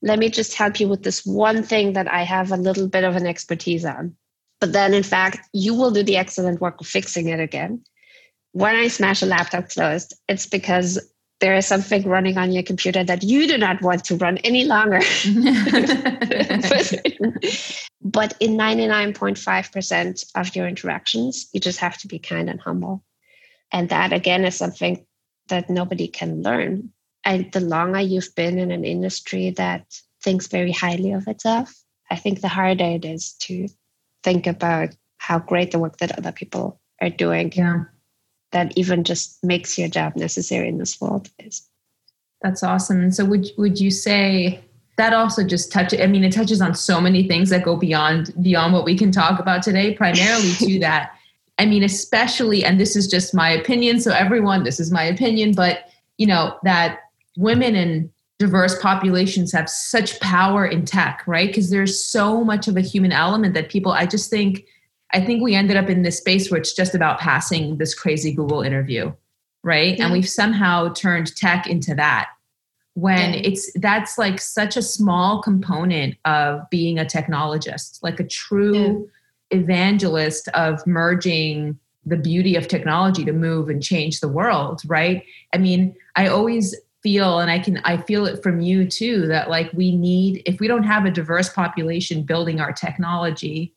let 0.00 0.18
me 0.18 0.30
just 0.30 0.54
help 0.54 0.78
you 0.80 0.88
with 0.88 1.02
this 1.02 1.24
one 1.26 1.62
thing 1.62 1.92
that 1.92 2.08
i 2.08 2.22
have 2.22 2.52
a 2.52 2.62
little 2.68 2.88
bit 2.88 3.04
of 3.04 3.16
an 3.16 3.26
expertise 3.26 3.84
on 3.84 4.14
but 4.60 4.72
then 4.72 4.94
in 4.94 5.02
fact 5.02 5.38
you 5.52 5.74
will 5.74 5.90
do 5.90 6.02
the 6.02 6.16
excellent 6.16 6.60
work 6.60 6.80
of 6.80 6.86
fixing 6.86 7.28
it 7.28 7.40
again 7.40 7.82
when 8.52 8.74
I 8.74 8.88
smash 8.88 9.22
a 9.22 9.26
laptop 9.26 9.68
closed, 9.68 10.14
it's 10.28 10.46
because 10.46 10.98
there 11.40 11.54
is 11.54 11.66
something 11.66 12.02
running 12.08 12.36
on 12.36 12.50
your 12.50 12.64
computer 12.64 13.04
that 13.04 13.22
you 13.22 13.46
do 13.46 13.56
not 13.58 13.80
want 13.82 14.04
to 14.06 14.16
run 14.16 14.38
any 14.38 14.64
longer. 14.64 14.96
but 18.02 18.34
in 18.40 18.56
99.5% 18.56 20.30
of 20.34 20.56
your 20.56 20.66
interactions, 20.66 21.48
you 21.52 21.60
just 21.60 21.78
have 21.78 21.98
to 21.98 22.08
be 22.08 22.18
kind 22.18 22.50
and 22.50 22.60
humble. 22.60 23.04
And 23.70 23.88
that, 23.90 24.12
again, 24.12 24.44
is 24.44 24.56
something 24.56 25.06
that 25.48 25.70
nobody 25.70 26.08
can 26.08 26.42
learn. 26.42 26.92
And 27.28 27.52
the 27.52 27.60
longer 27.60 28.00
you've 28.00 28.34
been 28.34 28.58
in 28.58 28.72
an 28.72 28.84
industry 28.84 29.50
that 29.50 30.00
thinks 30.22 30.48
very 30.48 30.72
highly 30.72 31.12
of 31.12 31.28
itself, 31.28 31.72
I 32.10 32.16
think 32.16 32.40
the 32.40 32.48
harder 32.48 32.84
it 32.84 33.04
is 33.04 33.34
to 33.42 33.68
think 34.24 34.46
about 34.46 34.88
how 35.18 35.38
great 35.38 35.70
the 35.70 35.78
work 35.78 35.98
that 35.98 36.18
other 36.18 36.32
people 36.32 36.80
are 37.00 37.10
doing. 37.10 37.52
Yeah 37.54 37.84
that 38.52 38.76
even 38.76 39.04
just 39.04 39.42
makes 39.44 39.78
your 39.78 39.88
job 39.88 40.16
necessary 40.16 40.68
in 40.68 40.78
this 40.78 41.00
world 41.00 41.28
is. 41.38 41.68
That's 42.42 42.62
awesome. 42.62 43.00
And 43.00 43.14
so 43.14 43.24
would 43.24 43.48
would 43.58 43.80
you 43.80 43.90
say 43.90 44.64
that 44.96 45.12
also 45.12 45.44
just 45.44 45.72
touches 45.72 46.00
I 46.00 46.06
mean 46.06 46.24
it 46.24 46.32
touches 46.32 46.60
on 46.60 46.74
so 46.74 47.00
many 47.00 47.26
things 47.26 47.50
that 47.50 47.64
go 47.64 47.76
beyond 47.76 48.32
beyond 48.40 48.72
what 48.72 48.84
we 48.84 48.96
can 48.96 49.10
talk 49.10 49.40
about 49.40 49.62
today, 49.62 49.94
primarily 49.94 50.52
to 50.52 50.78
that. 50.80 51.12
I 51.60 51.66
mean, 51.66 51.82
especially, 51.82 52.64
and 52.64 52.78
this 52.78 52.94
is 52.94 53.08
just 53.08 53.34
my 53.34 53.50
opinion, 53.50 53.98
so 54.00 54.12
everyone, 54.12 54.62
this 54.62 54.78
is 54.78 54.92
my 54.92 55.02
opinion, 55.02 55.54
but 55.54 55.90
you 56.16 56.24
know, 56.24 56.56
that 56.62 57.00
women 57.38 57.74
and 57.74 58.10
diverse 58.38 58.78
populations 58.80 59.52
have 59.52 59.70
such 59.70 60.20
power 60.20 60.66
in 60.66 60.84
tech, 60.84 61.22
right? 61.26 61.48
Because 61.48 61.70
there's 61.70 62.04
so 62.04 62.44
much 62.44 62.68
of 62.68 62.76
a 62.76 62.80
human 62.80 63.12
element 63.12 63.54
that 63.54 63.68
people 63.68 63.92
I 63.92 64.06
just 64.06 64.28
think 64.28 64.66
I 65.12 65.20
think 65.20 65.42
we 65.42 65.54
ended 65.54 65.76
up 65.76 65.88
in 65.88 66.02
this 66.02 66.18
space 66.18 66.50
where 66.50 66.60
it's 66.60 66.74
just 66.74 66.94
about 66.94 67.18
passing 67.18 67.78
this 67.78 67.94
crazy 67.94 68.32
Google 68.32 68.60
interview, 68.60 69.12
right? 69.62 69.96
Yeah. 69.96 70.04
And 70.04 70.12
we've 70.12 70.28
somehow 70.28 70.92
turned 70.92 71.34
tech 71.34 71.66
into 71.66 71.94
that 71.94 72.28
when 72.94 73.32
yeah. 73.32 73.40
it's 73.44 73.72
that's 73.76 74.18
like 74.18 74.40
such 74.40 74.76
a 74.76 74.82
small 74.82 75.40
component 75.40 76.16
of 76.24 76.68
being 76.70 76.98
a 76.98 77.04
technologist, 77.04 78.00
like 78.02 78.20
a 78.20 78.26
true 78.26 79.08
yeah. 79.50 79.58
evangelist 79.58 80.48
of 80.48 80.84
merging 80.86 81.78
the 82.04 82.16
beauty 82.16 82.56
of 82.56 82.68
technology 82.68 83.24
to 83.24 83.32
move 83.32 83.68
and 83.68 83.82
change 83.82 84.20
the 84.20 84.28
world, 84.28 84.82
right? 84.86 85.24
I 85.52 85.58
mean, 85.58 85.94
I 86.16 86.26
always 86.28 86.74
feel 87.02 87.38
and 87.38 87.50
I 87.50 87.58
can 87.58 87.78
I 87.78 87.96
feel 87.96 88.26
it 88.26 88.42
from 88.42 88.60
you 88.60 88.86
too 88.88 89.26
that 89.28 89.50
like 89.50 89.72
we 89.72 89.94
need 89.94 90.42
if 90.46 90.60
we 90.60 90.68
don't 90.68 90.82
have 90.84 91.04
a 91.04 91.10
diverse 91.10 91.48
population 91.48 92.22
building 92.22 92.60
our 92.60 92.72
technology, 92.72 93.74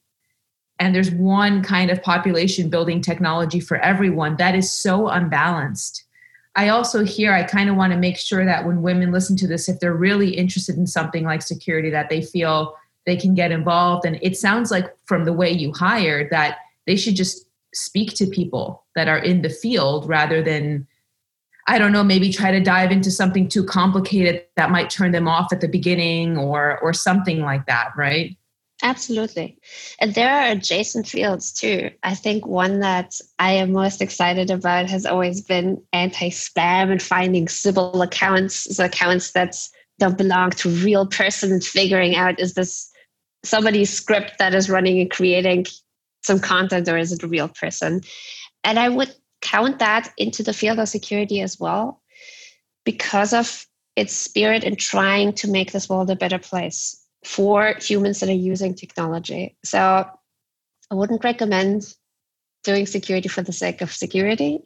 and 0.80 0.96
there's 0.96 1.12
one 1.12 1.64
kind 1.64 1.92
of 1.92 2.02
population 2.02 2.70
building 2.70 3.02
technology 3.02 3.60
for 3.60 3.78
everyone 3.78 4.38
that 4.38 4.56
is 4.56 4.72
so 4.72 5.08
unbalanced. 5.08 6.06
I 6.54 6.68
also 6.68 7.06
hear 7.06 7.32
i 7.32 7.44
kind 7.44 7.70
of 7.70 7.78
want 7.78 7.94
to 7.94 8.00
make 8.00 8.18
sure 8.18 8.44
that 8.44 8.66
when 8.66 8.82
women 8.82 9.12
listen 9.12 9.38
to 9.38 9.48
this 9.48 9.70
if 9.70 9.80
they're 9.80 9.94
really 9.94 10.36
interested 10.36 10.76
in 10.76 10.86
something 10.86 11.24
like 11.24 11.42
security 11.42 11.90
that 11.92 12.10
they 12.10 12.22
feel 12.22 12.76
they 13.06 13.16
can 13.16 13.34
get 13.34 13.52
involved 13.52 14.06
and 14.06 14.20
it 14.22 14.36
sounds 14.36 14.70
like 14.70 14.94
from 15.06 15.24
the 15.24 15.32
way 15.32 15.50
you 15.50 15.72
hired 15.72 16.30
that 16.30 16.58
they 16.88 16.98
should 16.98 17.16
just 17.16 17.46
speak 17.74 18.14
to 18.16 18.28
people 18.28 18.86
that 18.96 19.08
are 19.08 19.18
in 19.18 19.44
the 19.44 19.50
field 19.50 20.08
rather 20.10 20.42
than 20.42 20.86
I 21.72 21.78
don't 21.78 21.94
know, 21.94 22.04
maybe 22.04 22.34
try 22.34 22.52
to 22.52 22.60
dive 22.60 22.92
into 22.92 23.10
something 23.10 23.48
too 23.48 23.64
complicated 23.64 24.44
that 24.58 24.72
might 24.72 24.90
turn 24.90 25.12
them 25.12 25.30
off 25.30 25.54
at 25.54 25.62
the 25.62 25.70
beginning 25.70 26.38
or 26.38 26.78
or 26.80 26.92
something 26.92 27.40
like 27.44 27.66
that, 27.68 27.94
right? 27.96 28.36
Absolutely. 28.84 29.58
And 30.00 30.14
there 30.14 30.30
are 30.30 30.52
adjacent 30.52 31.08
fields 31.08 31.54
too. 31.54 31.90
I 32.04 32.14
think 32.14 32.46
one 32.46 32.82
that 32.82 33.14
I 33.40 33.54
am 33.54 33.72
most 33.72 34.02
excited 34.02 34.52
about 34.52 34.90
has 34.90 35.06
always 35.06 35.40
been 35.40 35.82
anti 35.94 36.30
spam 36.30 36.92
and 36.92 37.02
finding 37.02 37.48
Sybil 37.48 38.02
accounts, 38.02 38.76
so 38.76 38.84
accounts 38.84 39.32
that 39.32 39.56
don't 39.98 40.18
belong 40.18 40.50
to 40.50 40.70
real 40.70 41.06
persons, 41.06 41.70
figuring 41.70 42.18
out 42.18 42.38
is 42.38 42.54
this 42.54 42.92
somebody's 43.46 43.94
script 43.94 44.40
that 44.40 44.54
is 44.54 44.70
running 44.70 45.00
and 45.00 45.10
creating 45.10 45.68
some 46.22 46.40
content 46.40 46.90
or 46.90 46.98
is 46.98 47.14
it 47.14 47.24
a 47.24 47.28
real 47.30 47.48
person? 47.48 48.02
And 48.66 48.78
I 48.78 48.90
would 48.90 49.16
count 49.52 49.80
that 49.80 50.14
into 50.18 50.44
the 50.44 50.54
field 50.54 50.80
of 50.80 50.88
security 50.88 51.42
as 51.42 51.60
well 51.60 52.02
because 52.86 53.34
of 53.34 53.66
its 53.96 54.14
spirit 54.14 54.64
in 54.64 54.76
trying 54.76 55.34
to 55.34 55.50
make 55.50 55.72
this 55.72 55.90
world 55.90 56.10
a 56.10 56.16
better 56.16 56.40
place 56.40 56.98
for 57.26 57.76
humans 57.80 58.20
that 58.20 58.30
are 58.30 58.46
using 58.52 58.74
technology. 58.74 59.58
So 59.66 60.10
I 60.90 60.96
wouldn't 60.96 61.24
recommend 61.24 61.94
doing 62.64 62.86
security 62.86 63.28
for 63.28 63.42
the 63.42 63.52
sake 63.52 63.82
of 63.82 63.92
security. 63.92 64.60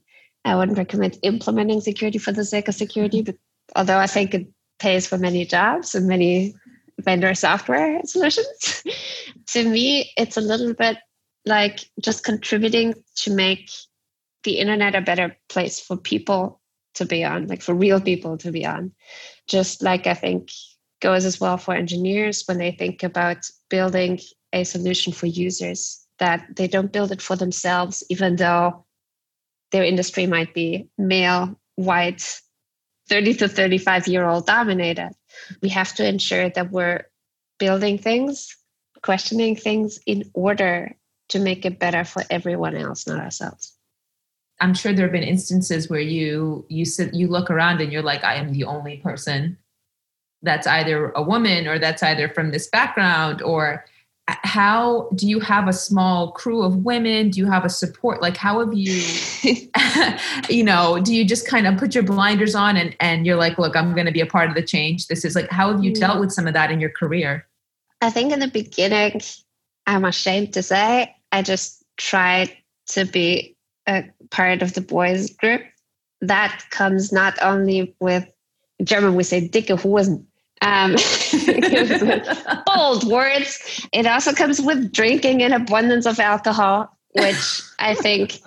I 0.43 0.55
wouldn't 0.55 0.77
recommend 0.77 1.17
implementing 1.23 1.81
security 1.81 2.19
for 2.19 2.31
the 2.31 2.45
sake 2.45 2.67
of 2.67 2.75
security, 2.75 3.23
mm-hmm. 3.23 3.31
but 3.31 3.37
although 3.75 3.97
I 3.97 4.07
think 4.07 4.33
it 4.35 4.47
pays 4.79 5.07
for 5.07 5.17
many 5.17 5.45
jobs 5.45 5.95
and 5.95 6.07
many 6.07 6.53
vendor 6.99 7.33
software 7.33 8.01
solutions. 8.05 8.83
to 9.47 9.67
me, 9.67 10.11
it's 10.17 10.37
a 10.37 10.41
little 10.41 10.73
bit 10.73 10.97
like 11.45 11.89
just 12.01 12.23
contributing 12.23 12.93
to 13.15 13.31
make 13.31 13.69
the 14.45 14.59
internet 14.59 14.95
a 14.95 15.01
better 15.01 15.35
place 15.49 15.79
for 15.79 15.97
people 15.97 16.61
to 16.93 17.05
be 17.05 17.23
on, 17.25 17.47
like 17.47 17.61
for 17.61 17.75
real 17.75 17.99
people 17.99 18.37
to 18.37 18.51
be 18.51 18.65
on. 18.65 18.93
Just 19.47 19.83
like 19.83 20.07
I 20.07 20.13
think 20.13 20.49
goes 21.01 21.25
as 21.25 21.39
well 21.39 21.57
for 21.57 21.75
engineers 21.75 22.43
when 22.47 22.57
they 22.57 22.71
think 22.71 23.03
about 23.03 23.49
building 23.69 24.19
a 24.53 24.63
solution 24.63 25.13
for 25.13 25.27
users 25.27 26.05
that 26.19 26.47
they 26.55 26.67
don't 26.67 26.93
build 26.93 27.11
it 27.11 27.21
for 27.21 27.35
themselves 27.35 28.03
even 28.09 28.37
though 28.37 28.85
their 29.71 29.83
industry 29.83 30.25
might 30.25 30.53
be 30.53 30.87
male 30.97 31.59
white 31.75 32.39
30 33.09 33.33
to 33.35 33.47
35 33.47 34.07
year 34.07 34.25
old 34.25 34.47
dominated 34.47 35.11
we 35.61 35.69
have 35.69 35.93
to 35.93 36.07
ensure 36.07 36.49
that 36.49 36.71
we're 36.71 37.03
building 37.59 37.97
things 37.97 38.55
questioning 39.01 39.55
things 39.55 39.99
in 40.05 40.23
order 40.33 40.95
to 41.27 41.39
make 41.39 41.65
it 41.65 41.77
better 41.77 42.05
for 42.05 42.23
everyone 42.29 42.75
else 42.75 43.05
not 43.05 43.19
ourselves 43.19 43.74
i'm 44.61 44.73
sure 44.73 44.93
there 44.93 45.05
have 45.05 45.11
been 45.11 45.23
instances 45.23 45.89
where 45.89 45.99
you 45.99 46.65
you 46.69 46.85
sit 46.85 47.13
you 47.13 47.27
look 47.27 47.49
around 47.49 47.81
and 47.81 47.91
you're 47.91 48.01
like 48.01 48.23
i 48.23 48.35
am 48.35 48.51
the 48.51 48.63
only 48.63 48.97
person 48.97 49.57
that's 50.45 50.67
either 50.67 51.11
a 51.11 51.23
woman 51.23 51.67
or 51.67 51.79
that's 51.79 52.03
either 52.03 52.29
from 52.29 52.51
this 52.51 52.67
background 52.67 53.41
or 53.41 53.83
uh, 54.27 54.35
how 54.43 55.09
do 55.15 55.27
you 55.27 55.39
have 55.39 55.67
a 55.67 55.73
small 55.73 56.31
crew 56.31 56.63
of 56.63 56.77
women? 56.77 57.29
Do 57.29 57.39
you 57.39 57.45
have 57.45 57.65
a 57.65 57.69
support 57.69 58.21
like 58.21 58.37
how 58.37 58.59
have 58.59 58.73
you 58.73 59.03
you 60.49 60.63
know 60.63 60.99
do 60.99 61.13
you 61.13 61.25
just 61.25 61.47
kind 61.47 61.67
of 61.67 61.77
put 61.77 61.93
your 61.93 62.03
blinders 62.03 62.55
on 62.55 62.77
and 62.77 62.95
and 62.99 63.25
you're 63.25 63.35
like 63.35 63.57
look 63.57 63.75
i'm 63.75 63.93
going 63.93 64.05
to 64.05 64.11
be 64.11 64.21
a 64.21 64.25
part 64.25 64.49
of 64.49 64.55
the 64.55 64.63
change 64.63 65.07
this 65.07 65.25
is 65.25 65.35
like 65.35 65.49
how 65.49 65.71
have 65.71 65.83
you 65.83 65.93
dealt 65.93 66.19
with 66.19 66.31
some 66.31 66.47
of 66.47 66.53
that 66.53 66.71
in 66.71 66.79
your 66.79 66.91
career? 66.91 67.45
I 68.01 68.09
think 68.09 68.31
in 68.31 68.39
the 68.39 68.47
beginning 68.47 69.21
i'm 69.87 70.05
ashamed 70.05 70.53
to 70.53 70.63
say 70.63 71.15
i 71.31 71.41
just 71.41 71.83
tried 71.97 72.55
to 72.87 73.05
be 73.05 73.54
a 73.87 74.03
part 74.31 74.61
of 74.61 74.73
the 74.73 74.81
boys 74.81 75.29
group 75.31 75.61
that 76.21 76.63
comes 76.71 77.11
not 77.11 77.37
only 77.41 77.95
with 77.99 78.25
german 78.83 79.15
we 79.15 79.23
say 79.23 79.47
dicke 79.47 79.79
hosen 79.79 80.25
um, 80.61 80.95
bold 82.65 83.03
words. 83.03 83.87
It 83.91 84.05
also 84.05 84.33
comes 84.33 84.61
with 84.61 84.91
drinking 84.91 85.41
an 85.43 85.53
abundance 85.53 86.05
of 86.05 86.19
alcohol, 86.19 86.89
which 87.13 87.61
I 87.79 87.95
think 87.95 88.39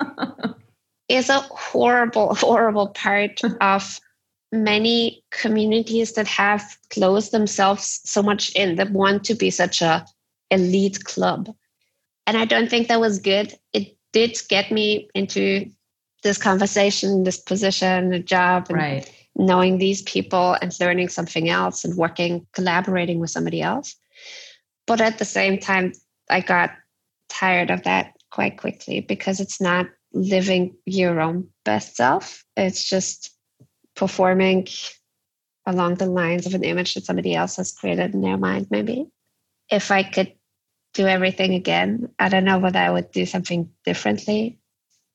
is 1.09 1.29
a 1.29 1.41
horrible, 1.41 2.35
horrible 2.35 2.89
part 2.89 3.41
of 3.61 4.01
many 4.51 5.23
communities 5.31 6.15
that 6.15 6.27
have 6.27 6.77
closed 6.91 7.33
themselves 7.33 8.01
so 8.05 8.23
much 8.23 8.55
in 8.55 8.77
that 8.77 8.91
want 8.91 9.25
to 9.25 9.35
be 9.35 9.51
such 9.51 9.83
a 9.83 10.07
elite 10.51 11.05
club. 11.05 11.55
And 12.27 12.37
I 12.37 12.47
don't 12.47 12.69
think 12.69 12.89
that 12.89 13.01
was 13.01 13.19
good. 13.19 13.55
It 13.73 13.97
did 14.27 14.39
get 14.49 14.71
me 14.73 15.09
into 15.15 15.71
this 16.23 16.39
conversation, 16.39 17.25
this 17.25 17.39
position, 17.39 18.13
a 18.13 18.19
job, 18.19 18.67
and 18.69 18.79
right 18.79 19.15
knowing 19.39 19.79
these 19.79 20.03
people 20.03 20.57
and 20.61 20.79
learning 20.81 21.09
something 21.09 21.49
else 21.49 21.85
and 21.85 21.97
working, 21.97 22.47
collaborating 22.53 23.21
with 23.21 23.31
somebody 23.31 23.63
else. 23.63 23.95
But 24.87 25.01
at 25.01 25.19
the 25.19 25.25
same 25.25 25.59
time, 25.59 25.93
I 26.29 26.41
got 26.41 26.73
tired 27.29 27.71
of 27.71 27.85
that 27.85 28.15
quite 28.31 28.59
quickly 28.59 29.01
because 29.01 29.39
it's 29.41 29.61
not 29.61 29.87
living 30.13 30.77
your 30.85 31.21
own 31.21 31.49
best 31.65 31.97
self. 31.97 32.45
It's 32.57 32.83
just 32.83 33.31
performing 33.95 34.67
along 35.67 35.97
the 35.97 36.07
lines 36.07 36.47
of 36.47 36.55
an 36.55 36.65
image 36.65 36.95
that 36.95 37.05
somebody 37.05 37.35
else 37.35 37.57
has 37.57 37.73
created 37.73 38.15
in 38.15 38.23
their 38.23 38.39
mind, 38.39 38.67
maybe. 38.71 39.07
If 39.71 39.91
I 39.91 40.03
could 40.03 40.33
do 40.99 41.07
everything 41.07 41.55
again, 41.55 42.11
I 42.19 42.29
don't 42.29 42.45
know 42.45 42.59
whether 42.59 42.79
I 42.79 42.91
would 42.91 43.11
do 43.13 43.25
something 43.25 43.71
differently 43.85 44.59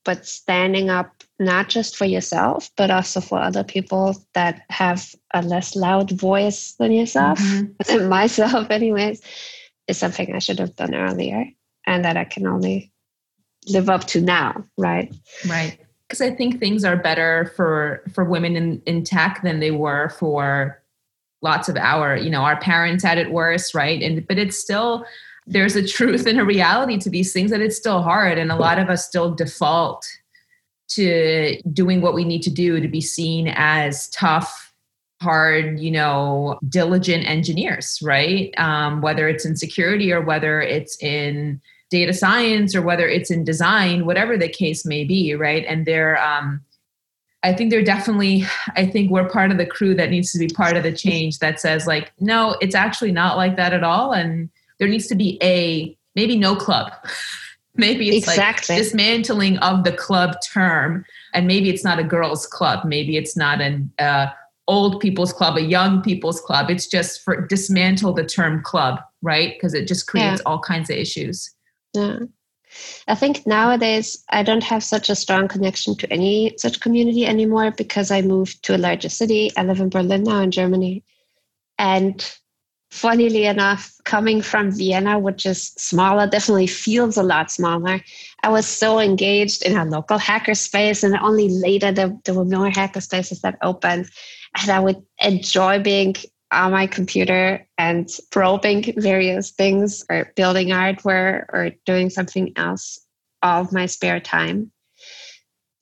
but 0.06 0.26
standing 0.26 0.90
up 0.90 1.24
not 1.40 1.70
just 1.70 1.96
for 1.96 2.06
yourself, 2.06 2.70
but 2.78 2.92
also 2.92 3.22
for 3.22 3.40
other 3.40 3.64
people 3.64 4.16
that 4.34 4.64
have 4.70 5.14
a 5.34 5.42
less 5.42 5.76
loud 5.76 6.12
voice 6.12 6.74
than 6.74 6.92
yourself, 6.92 7.40
mm-hmm. 7.40 8.08
myself, 8.10 8.70
anyways, 8.70 9.22
is 9.88 9.98
something 9.98 10.34
I 10.34 10.40
should 10.40 10.60
have 10.60 10.76
done 10.76 10.94
earlier 10.94 11.46
and 11.86 12.06
that 12.06 12.18
I 12.18 12.26
can 12.26 12.48
only 12.48 12.92
live 13.68 13.90
up 13.90 14.06
to 14.08 14.22
now, 14.22 14.66
right? 14.78 15.14
Right. 15.48 15.78
Because 16.08 16.22
I 16.22 16.32
think 16.36 16.60
things 16.60 16.84
are 16.84 16.98
better 16.98 17.52
for 17.56 18.04
for 18.14 18.24
women 18.24 18.56
in, 18.56 18.82
in 18.86 19.04
tech 19.04 19.42
than 19.42 19.60
they 19.60 19.72
were 19.72 20.10
for 20.10 20.82
lots 21.42 21.70
of 21.70 21.76
our, 21.76 22.16
you 22.16 22.30
know, 22.30 22.42
our 22.42 22.60
parents 22.60 23.04
had 23.04 23.18
it 23.18 23.32
worse, 23.32 23.74
right? 23.74 24.02
And 24.02 24.26
but 24.28 24.38
it's 24.38 24.58
still 24.58 25.06
there's 25.46 25.76
a 25.76 25.86
truth 25.86 26.26
and 26.26 26.40
a 26.40 26.46
reality 26.46 26.98
to 27.00 27.10
these 27.10 27.34
things 27.34 27.52
that 27.52 27.62
it's 27.62 27.78
still 27.78 28.02
hard. 28.02 28.38
And 28.38 28.52
a 28.52 28.56
lot 28.56 28.80
of 28.80 28.90
us 28.90 29.06
still 29.06 29.34
default 29.34 30.08
to 30.90 31.62
doing 31.72 32.02
what 32.02 32.14
we 32.14 32.24
need 32.24 32.42
to 32.44 32.50
do 32.50 32.80
to 32.80 32.88
be 32.88 33.02
seen 33.02 33.48
as 33.56 34.10
tough 34.10 34.72
hard 35.22 35.80
you 35.80 35.90
know 35.90 36.60
diligent 36.68 37.26
engineers 37.26 38.00
right? 38.04 38.54
Um, 38.58 39.02
whether 39.02 39.30
it's 39.30 39.46
in 39.46 39.56
security 39.56 40.12
or 40.12 40.22
whether 40.22 40.62
it's 40.62 41.02
in 41.02 41.62
data 41.90 42.12
science 42.14 42.76
or 42.76 42.82
whether 42.82 43.08
it's 43.08 43.32
in 43.32 43.46
design 43.46 44.06
whatever 44.06 44.38
the 44.38 44.50
case 44.50 44.86
may 44.86 45.06
be 45.06 45.34
right? 45.34 45.64
And 45.66 45.86
they're 45.86 46.22
um, 46.22 46.62
I 47.44 47.54
think 47.54 47.72
they're 47.72 47.84
definitely, 47.84 48.46
I 48.76 48.86
think 48.86 49.12
we're 49.12 49.28
part 49.28 49.52
of 49.52 49.58
the 49.58 49.66
crew 49.66 49.94
that 49.96 50.10
needs 50.10 50.32
to 50.32 50.40
be 50.40 50.48
part 50.48 50.78
of 50.78 50.84
the 50.84 50.94
change 50.94 51.40
that 51.40 51.60
says, 51.60 51.86
like, 51.86 52.14
no, 52.20 52.56
it's 52.62 52.74
actually 52.74 53.12
not 53.12 53.36
like 53.36 53.58
that 53.58 53.74
at 53.74 53.84
all. 53.84 54.14
And 54.14 54.50
there 54.80 54.88
needs 54.88 55.08
to 55.08 55.16
be 55.16 55.38
a 55.42 55.98
maybe 56.16 56.38
no 56.38 56.56
club. 56.56 56.92
maybe 57.76 58.10
it's 58.10 58.28
exactly. 58.28 58.76
like 58.76 58.84
dismantling 58.84 59.58
of 59.60 59.84
the 59.84 59.92
club 59.92 60.36
term, 60.54 61.06
and 61.34 61.48
maybe 61.48 61.70
it's 61.70 61.84
not 61.84 62.00
a 62.00 62.04
girls' 62.04 62.46
club. 62.46 62.86
Maybe 62.86 63.18
it's 63.18 63.36
not 63.36 63.62
an 63.62 63.92
uh, 64.00 64.28
old 64.68 65.00
people's 65.00 65.34
club, 65.34 65.58
a 65.58 65.62
young 65.62 66.02
people's 66.02 66.40
club. 66.42 66.70
It's 66.70 66.88
just 66.88 67.24
for 67.24 67.46
dismantle 67.48 68.14
the 68.14 68.24
term 68.24 68.62
club, 68.64 69.00
right? 69.22 69.54
Because 69.54 69.74
it 69.74 69.88
just 69.88 70.08
creates 70.08 70.42
yeah. 70.44 70.52
all 70.52 70.60
kinds 70.60 70.90
of 70.90 70.98
issues. 70.98 71.52
Yeah. 71.94 72.20
I 73.08 73.16
think 73.16 73.46
nowadays 73.46 74.24
I 74.30 74.42
don't 74.42 74.64
have 74.64 74.84
such 74.84 75.10
a 75.10 75.16
strong 75.16 75.48
connection 75.48 75.96
to 75.98 76.12
any 76.12 76.56
such 76.58 76.80
community 76.80 77.26
anymore 77.26 77.72
because 77.72 78.10
I 78.10 78.22
moved 78.22 78.64
to 78.64 78.76
a 78.76 78.80
larger 78.80 79.10
city. 79.10 79.52
I 79.56 79.64
live 79.64 79.80
in 79.80 79.90
Berlin 79.90 80.24
now 80.24 80.42
in 80.42 80.50
Germany. 80.50 81.04
And 81.78 82.26
funnily 82.94 83.46
enough, 83.46 83.92
coming 84.06 84.40
from 84.40 84.72
Vienna, 84.72 85.18
which 85.18 85.48
is 85.48 85.74
smaller, 85.78 86.28
definitely 86.28 86.68
feels 86.68 87.18
a 87.18 87.24
lot 87.24 87.50
smaller. 87.52 88.00
I 88.44 88.50
was 88.50 88.68
so 88.68 89.00
engaged 89.00 89.64
in 89.64 89.76
a 89.76 89.84
local 89.84 90.20
hackerspace, 90.20 91.04
and 91.04 91.18
only 91.18 91.50
later 91.50 91.92
there, 91.92 92.16
were 92.30 92.46
more 92.46 92.70
hackerspaces 92.70 93.42
that 93.42 93.58
opened. 93.64 94.10
And 94.62 94.70
I 94.70 94.80
would 94.80 95.02
enjoy 95.20 95.80
being 95.80 96.16
on 96.52 96.72
my 96.72 96.86
computer 96.86 97.68
and 97.80 98.08
probing 98.32 98.94
various 98.98 99.50
things 99.50 100.06
or 100.08 100.32
building 100.36 100.70
hardware 100.70 101.50
or 101.52 101.72
doing 101.88 102.12
something 102.12 102.54
else 102.56 103.00
all 103.42 103.62
of 103.62 103.74
my 103.74 103.88
spare 103.88 104.20
time. 104.20 104.72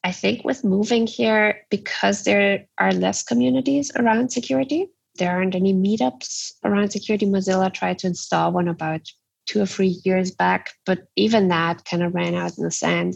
I 0.06 0.14
think 0.14 0.46
with 0.46 0.64
moving 0.64 1.08
here, 1.08 1.60
because 1.70 2.24
there 2.24 2.68
are 2.78 2.94
less 2.94 3.22
communities 3.22 3.92
around 3.98 4.32
security, 4.32 4.88
there 5.16 5.32
aren't 5.32 5.56
any 5.56 5.74
meetups 5.74 6.54
around 6.64 6.92
security. 6.92 7.26
Mozilla 7.26 7.74
tried 7.74 8.00
to 8.00 8.08
install 8.08 8.52
one 8.52 8.68
about 8.68 9.02
two 9.46 9.62
or 9.62 9.66
three 9.66 10.00
years 10.06 10.32
back, 10.32 10.72
but 10.86 11.08
even 11.16 11.50
that 11.50 11.86
kind 11.86 12.04
of 12.04 12.16
ran 12.16 12.36
out 12.36 12.58
in 12.58 12.64
the 12.64 12.72
sand. 12.72 13.16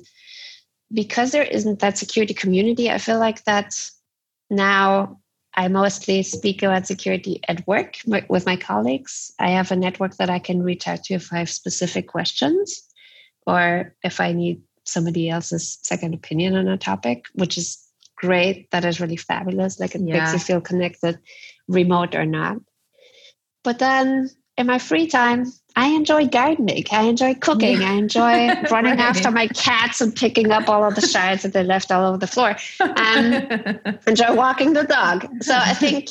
Because 0.94 1.32
there 1.32 1.44
isn't 1.44 1.80
that 1.80 1.98
security 1.98 2.34
community, 2.34 2.90
I 2.90 2.98
feel 2.98 3.20
like 3.20 3.44
that 3.46 3.74
now 4.50 5.20
I 5.56 5.68
mostly 5.70 6.22
speak 6.24 6.64
about 6.64 6.86
security 6.86 7.40
at 7.48 7.66
work 7.66 7.96
with 8.06 8.46
my 8.46 8.58
colleagues. 8.58 9.32
I 9.40 9.52
have 9.52 9.72
a 9.72 9.76
network 9.76 10.18
that 10.18 10.30
I 10.30 10.40
can 10.40 10.62
reach 10.62 10.88
out 10.88 11.04
to 11.06 11.14
if 11.14 11.32
I 11.32 11.40
have 11.40 11.50
specific 11.50 12.08
questions 12.08 12.84
or 13.48 13.96
if 14.04 14.20
I 14.20 14.34
need 14.34 14.62
somebody 14.84 15.30
else's 15.30 15.80
second 15.82 16.14
opinion 16.14 16.56
on 16.56 16.68
a 16.68 16.78
topic, 16.78 17.26
which 17.34 17.58
is 17.58 17.80
great. 18.18 18.70
That 18.72 18.86
is 18.86 19.00
really 19.00 19.16
fabulous. 19.16 19.80
Like 19.80 19.96
it 19.96 20.02
yeah. 20.02 20.20
makes 20.20 20.34
you 20.34 20.40
feel 20.40 20.62
connected 20.62 21.20
remote 21.68 22.16
or 22.16 22.26
not. 22.26 22.58
But 23.64 23.80
then 23.80 24.30
in 24.58 24.68
my 24.68 24.80
free 24.80 25.08
time, 25.08 25.52
I 25.76 25.88
enjoy 25.88 26.28
gardening. 26.28 26.86
I 26.92 27.04
enjoy 27.04 27.34
cooking. 27.36 27.84
I 27.84 27.94
enjoy 27.94 28.48
running 28.72 28.98
right. 28.98 29.00
after 29.00 29.30
my 29.30 29.48
cats 29.48 30.00
and 30.00 30.16
picking 30.16 30.52
up 30.52 30.70
all 30.70 30.86
of 30.86 30.96
the 30.96 31.02
shards 31.02 31.44
that 31.44 31.54
they 31.54 31.64
left 31.64 31.92
all 31.92 32.06
over 32.06 32.18
the 32.18 32.28
floor. 32.28 32.56
And 32.80 34.00
enjoy 34.08 34.34
walking 34.34 34.74
the 34.74 34.84
dog. 34.84 35.28
So 35.42 35.56
I 35.56 35.74
think 35.74 36.10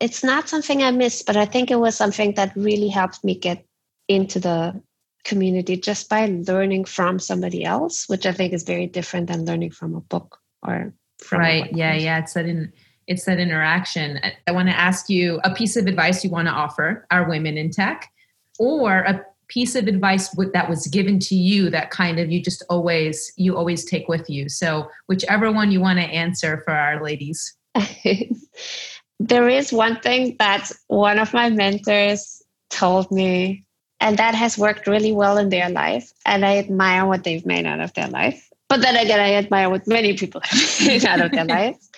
it's 0.00 0.22
not 0.22 0.48
something 0.48 0.82
I 0.82 0.90
miss, 0.90 1.22
but 1.22 1.36
I 1.36 1.46
think 1.46 1.70
it 1.70 1.80
was 1.80 1.96
something 1.96 2.34
that 2.34 2.54
really 2.56 2.88
helped 2.88 3.24
me 3.24 3.34
get 3.34 3.64
into 4.08 4.38
the 4.38 4.80
community 5.24 5.76
just 5.76 6.08
by 6.08 6.26
learning 6.26 6.84
from 6.84 7.18
somebody 7.18 7.64
else, 7.64 8.08
which 8.08 8.26
I 8.26 8.32
think 8.32 8.52
is 8.52 8.62
very 8.64 8.86
different 8.86 9.28
than 9.28 9.44
learning 9.44 9.70
from 9.70 9.94
a 9.94 10.00
book 10.00 10.38
or 10.66 10.92
from 11.22 11.40
right. 11.40 11.74
Yeah, 11.74 11.94
yeah. 11.94 12.18
It's 12.18 12.34
that 12.34 12.46
in 12.46 12.72
it's 13.08 13.24
that 13.24 13.40
interaction. 13.40 14.20
I 14.46 14.52
want 14.52 14.68
to 14.68 14.78
ask 14.78 15.08
you 15.08 15.40
a 15.42 15.52
piece 15.52 15.76
of 15.76 15.86
advice 15.86 16.22
you 16.22 16.30
want 16.30 16.46
to 16.46 16.52
offer 16.52 17.06
our 17.10 17.28
women 17.28 17.58
in 17.58 17.70
tech, 17.70 18.12
or 18.58 18.98
a 18.98 19.24
piece 19.48 19.74
of 19.74 19.88
advice 19.88 20.28
that 20.52 20.68
was 20.68 20.86
given 20.88 21.18
to 21.18 21.34
you 21.34 21.70
that 21.70 21.90
kind 21.90 22.20
of 22.20 22.30
you 22.30 22.40
just 22.40 22.62
always 22.68 23.32
you 23.36 23.56
always 23.56 23.84
take 23.84 24.06
with 24.08 24.28
you. 24.30 24.48
So 24.48 24.88
whichever 25.06 25.50
one 25.50 25.72
you 25.72 25.80
want 25.80 25.98
to 25.98 26.04
answer 26.04 26.62
for 26.64 26.72
our 26.72 27.02
ladies. 27.02 27.56
there 29.18 29.48
is 29.48 29.72
one 29.72 30.00
thing 30.00 30.36
that 30.38 30.70
one 30.86 31.18
of 31.18 31.32
my 31.32 31.50
mentors 31.50 32.42
told 32.70 33.10
me 33.10 33.64
and 34.00 34.16
that 34.18 34.34
has 34.34 34.56
worked 34.56 34.86
really 34.86 35.12
well 35.12 35.38
in 35.38 35.48
their 35.48 35.68
life 35.70 36.12
and 36.26 36.44
i 36.44 36.56
admire 36.56 37.06
what 37.06 37.24
they've 37.24 37.46
made 37.46 37.66
out 37.66 37.80
of 37.80 37.92
their 37.94 38.08
life 38.08 38.48
but 38.68 38.80
then 38.80 38.96
again 38.96 39.20
i 39.20 39.34
admire 39.34 39.70
what 39.70 39.86
many 39.86 40.16
people 40.16 40.40
have 40.44 40.80
made 40.86 41.04
out 41.04 41.20
of 41.20 41.32
their 41.32 41.44
lives 41.56 41.90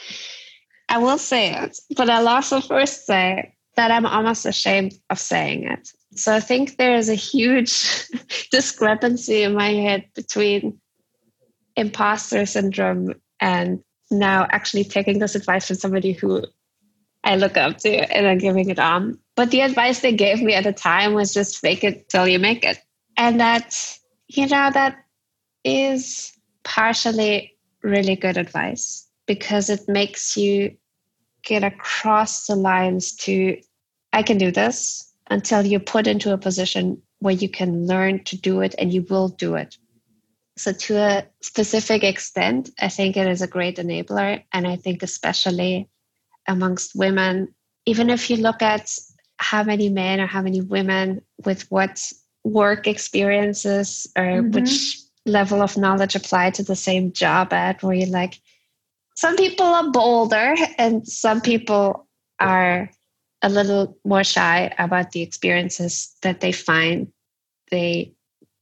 I 0.91 0.99
will 0.99 1.19
say 1.19 1.55
it, 1.55 1.79
but 1.97 2.11
I'll 2.11 2.29
also 2.29 2.61
first 2.61 3.07
say 3.07 3.55
that 3.77 3.93
I'm 3.93 4.05
almost 4.05 4.45
ashamed 4.45 4.95
of 5.09 5.21
saying 5.21 5.65
it. 5.65 5.89
So 6.17 6.35
I 6.35 6.41
think 6.41 6.77
there 6.77 6.97
is 6.97 7.09
a 7.09 7.15
huge 7.15 8.09
discrepancy 8.51 9.45
in 9.45 9.55
my 9.55 9.69
head 9.69 10.07
between 10.17 10.81
imposter 11.77 12.45
syndrome 12.45 13.15
and 13.39 13.85
now 14.11 14.49
actually 14.51 14.83
taking 14.83 15.21
this 15.21 15.37
advice 15.37 15.69
from 15.69 15.77
somebody 15.77 16.13
who 16.13 16.45
I 17.23 17.37
look 17.37 17.57
up 17.57 17.79
to 17.79 17.89
and 17.89 18.27
then 18.27 18.39
giving 18.39 18.69
it 18.69 18.81
on. 18.81 19.19
But 19.37 19.53
the 19.53 19.61
advice 19.61 20.01
they 20.01 20.13
gave 20.13 20.43
me 20.43 20.55
at 20.55 20.65
the 20.65 20.73
time 20.73 21.15
was 21.15 21.33
just 21.33 21.59
fake 21.59 21.85
it 21.85 22.09
till 22.09 22.27
you 22.27 22.41
make 22.41 22.65
it. 22.65 22.79
And 23.17 23.39
that, 23.39 23.97
you 24.27 24.49
know, 24.49 24.71
that 24.73 25.05
is 25.63 26.33
partially 26.65 27.57
really 27.83 28.17
good 28.17 28.37
advice 28.37 29.07
because 29.27 29.71
it 29.71 29.89
makes 29.89 30.37
you 30.37 30.77
get 31.43 31.65
across 31.65 32.47
the 32.47 32.57
lines 32.57 33.13
to, 33.17 33.61
I 34.13 34.23
can 34.23 34.39
do 34.39 34.51
this 34.51 35.13
until 35.31 35.65
you're 35.65 35.81
put 35.81 36.07
into 36.07 36.33
a 36.33 36.39
position 36.39 37.01
where 37.21 37.35
you 37.35 37.49
can 37.49 37.87
learn 37.87 38.25
to 38.25 38.37
do 38.37 38.61
it 38.61 38.75
and 38.79 38.93
you 38.93 39.03
will 39.09 39.29
do 39.29 39.55
it. 39.55 39.77
So, 40.57 40.73
to 40.73 40.97
a 40.97 41.27
specific 41.41 42.05
extent, 42.05 42.71
I 42.79 42.89
think 42.89 43.17
it 43.17 43.27
is 43.27 43.41
a 43.41 43.47
great 43.47 43.77
enabler. 43.77 44.43
And 44.53 44.67
I 44.67 44.77
think, 44.77 45.03
especially 45.03 45.89
amongst 46.47 46.95
women, 46.95 47.55
even 47.87 48.11
if 48.11 48.29
you 48.29 48.37
look 48.37 48.61
at 48.61 48.91
how 49.39 49.63
many 49.63 49.89
men 49.89 50.21
or 50.21 50.27
how 50.27 50.43
many 50.43 50.61
women 50.61 51.23
with 51.45 51.63
what 51.71 52.13
work 52.45 52.87
experiences 52.87 54.07
or 54.17 54.25
mm-hmm. 54.25 54.51
which 54.51 54.99
level 55.25 55.63
of 55.63 55.77
knowledge 55.77 56.15
apply 56.15 56.51
to 56.51 56.63
the 56.63 56.77
same 56.77 57.13
job 57.13 57.53
at, 57.53 57.83
where 57.83 57.95
you're 57.95 58.09
like, 58.09 58.41
some 59.21 59.37
people 59.37 59.67
are 59.67 59.91
bolder 59.91 60.55
and 60.79 61.07
some 61.07 61.43
people 61.43 62.09
are 62.39 62.91
a 63.43 63.51
little 63.51 63.95
more 64.03 64.25
shy 64.25 64.75
about 64.79 65.13
the 65.13 65.21
experiences 65.21 66.17
that 66.23 66.41
they 66.41 66.53
find 66.53 67.07
they 67.71 68.15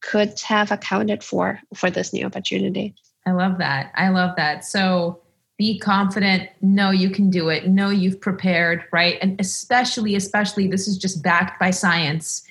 could 0.03 0.37
have 0.41 0.73
accounted 0.73 1.23
for 1.23 1.61
for 1.77 1.91
this 1.91 2.13
new 2.13 2.27
opportunity. 2.27 2.93
I 3.25 3.31
love 3.31 3.59
that. 3.59 3.93
I 3.95 4.09
love 4.09 4.35
that. 4.37 4.65
So 4.65 5.21
be 5.59 5.79
confident. 5.79 6.49
Know 6.61 6.91
you 6.91 7.11
can 7.11 7.31
do 7.31 7.51
it. 7.51 7.69
Know 7.69 7.91
you've 7.91 8.21
prepared, 8.21 8.83
right? 8.91 9.17
And 9.23 9.41
especially, 9.41 10.17
especially, 10.17 10.67
this 10.67 10.89
is 10.89 10.99
just 10.99 11.23
backed 11.23 11.61
by 11.61 11.71
science. 11.71 12.43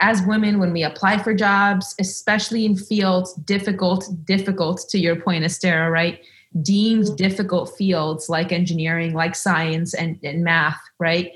As 0.00 0.20
women, 0.22 0.58
when 0.58 0.72
we 0.72 0.82
apply 0.82 1.18
for 1.18 1.32
jobs, 1.32 1.94
especially 2.00 2.64
in 2.64 2.76
fields 2.76 3.34
difficult, 3.34 4.08
difficult 4.24 4.84
to 4.90 4.98
your 4.98 5.14
point, 5.14 5.44
Astera, 5.44 5.92
right? 5.92 6.20
Deemed 6.60 7.16
difficult 7.16 7.74
fields 7.76 8.28
like 8.28 8.52
engineering, 8.52 9.14
like 9.14 9.34
science 9.34 9.94
and, 9.94 10.18
and 10.22 10.44
math, 10.44 10.80
right? 10.98 11.32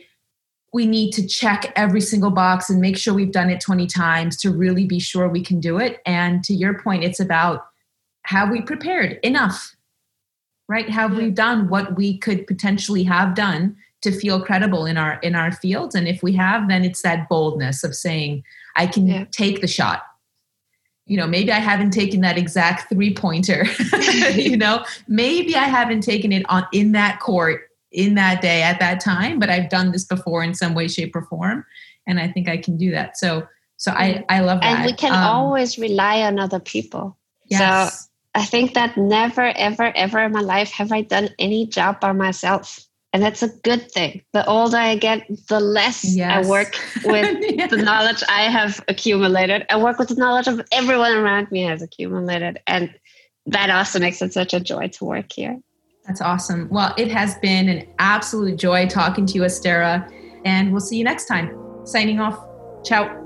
we 0.76 0.86
need 0.86 1.10
to 1.12 1.26
check 1.26 1.72
every 1.74 2.02
single 2.02 2.30
box 2.30 2.68
and 2.68 2.82
make 2.82 2.98
sure 2.98 3.14
we've 3.14 3.32
done 3.32 3.48
it 3.48 3.62
20 3.62 3.86
times 3.86 4.36
to 4.36 4.50
really 4.50 4.84
be 4.84 4.98
sure 4.98 5.26
we 5.26 5.42
can 5.42 5.58
do 5.58 5.78
it. 5.78 6.00
And 6.04 6.44
to 6.44 6.52
your 6.52 6.78
point, 6.78 7.02
it's 7.02 7.18
about 7.18 7.66
have 8.24 8.50
we 8.50 8.60
prepared 8.60 9.18
enough? 9.22 9.74
Right? 10.68 10.88
Have 10.90 11.16
we 11.16 11.30
done 11.30 11.70
what 11.70 11.96
we 11.96 12.18
could 12.18 12.46
potentially 12.46 13.04
have 13.04 13.34
done 13.34 13.74
to 14.02 14.10
feel 14.12 14.44
credible 14.44 14.84
in 14.84 14.98
our 14.98 15.14
in 15.20 15.34
our 15.34 15.50
fields? 15.50 15.94
And 15.94 16.06
if 16.06 16.22
we 16.22 16.34
have, 16.34 16.68
then 16.68 16.84
it's 16.84 17.00
that 17.00 17.26
boldness 17.28 17.82
of 17.82 17.94
saying, 17.94 18.42
I 18.74 18.86
can 18.86 19.06
yeah. 19.06 19.24
take 19.30 19.62
the 19.62 19.68
shot. 19.68 20.02
You 21.06 21.16
know, 21.16 21.26
maybe 21.26 21.52
I 21.52 21.60
haven't 21.60 21.92
taken 21.92 22.20
that 22.22 22.36
exact 22.36 22.88
three 22.88 23.14
pointer. 23.14 23.64
you 24.34 24.56
know, 24.56 24.84
maybe 25.06 25.54
I 25.54 25.64
haven't 25.64 26.00
taken 26.02 26.32
it 26.32 26.44
on 26.48 26.66
in 26.72 26.92
that 26.92 27.20
court 27.20 27.70
in 27.92 28.14
that 28.14 28.42
day 28.42 28.62
at 28.62 28.80
that 28.80 29.00
time, 29.00 29.38
but 29.38 29.48
I've 29.48 29.70
done 29.70 29.92
this 29.92 30.04
before 30.04 30.42
in 30.42 30.54
some 30.54 30.74
way, 30.74 30.88
shape, 30.88 31.14
or 31.14 31.22
form. 31.22 31.64
And 32.06 32.18
I 32.18 32.28
think 32.28 32.48
I 32.48 32.56
can 32.56 32.76
do 32.76 32.90
that. 32.90 33.16
So 33.16 33.46
so 33.76 33.92
I, 33.92 34.24
I 34.28 34.40
love 34.40 34.60
that. 34.60 34.78
And 34.78 34.86
we 34.86 34.94
can 34.94 35.12
um, 35.12 35.22
always 35.22 35.78
rely 35.78 36.22
on 36.22 36.38
other 36.38 36.60
people. 36.60 37.16
Yes. 37.46 38.04
So 38.04 38.08
I 38.34 38.44
think 38.44 38.74
that 38.74 38.96
never, 38.96 39.52
ever, 39.54 39.92
ever 39.94 40.20
in 40.20 40.32
my 40.32 40.40
life 40.40 40.70
have 40.72 40.92
I 40.92 41.02
done 41.02 41.30
any 41.38 41.66
job 41.66 42.00
by 42.00 42.12
myself. 42.12 42.85
And 43.16 43.22
that's 43.22 43.42
a 43.42 43.48
good 43.48 43.90
thing. 43.90 44.20
The 44.34 44.46
older 44.46 44.76
I 44.76 44.94
get, 44.96 45.26
the 45.48 45.58
less 45.58 46.04
yes. 46.04 46.44
I 46.44 46.50
work 46.50 46.78
with 47.06 47.38
yes. 47.48 47.70
the 47.70 47.78
knowledge 47.78 48.22
I 48.28 48.42
have 48.42 48.84
accumulated. 48.88 49.64
I 49.70 49.78
work 49.78 49.98
with 49.98 50.08
the 50.08 50.16
knowledge 50.16 50.46
of 50.48 50.60
everyone 50.70 51.16
around 51.16 51.50
me 51.50 51.62
has 51.62 51.80
accumulated. 51.80 52.60
And 52.66 52.94
that 53.46 53.70
also 53.70 53.98
makes 54.00 54.20
it 54.20 54.34
such 54.34 54.52
a 54.52 54.60
joy 54.60 54.88
to 54.88 55.06
work 55.06 55.32
here. 55.32 55.58
That's 56.06 56.20
awesome. 56.20 56.68
Well, 56.68 56.92
it 56.98 57.10
has 57.10 57.36
been 57.36 57.70
an 57.70 57.88
absolute 57.98 58.58
joy 58.58 58.86
talking 58.86 59.24
to 59.24 59.32
you, 59.32 59.40
Astera, 59.44 60.06
and 60.44 60.70
we'll 60.70 60.82
see 60.82 60.98
you 60.98 61.04
next 61.04 61.24
time. 61.24 61.58
Signing 61.86 62.20
off. 62.20 62.38
Ciao. 62.84 63.22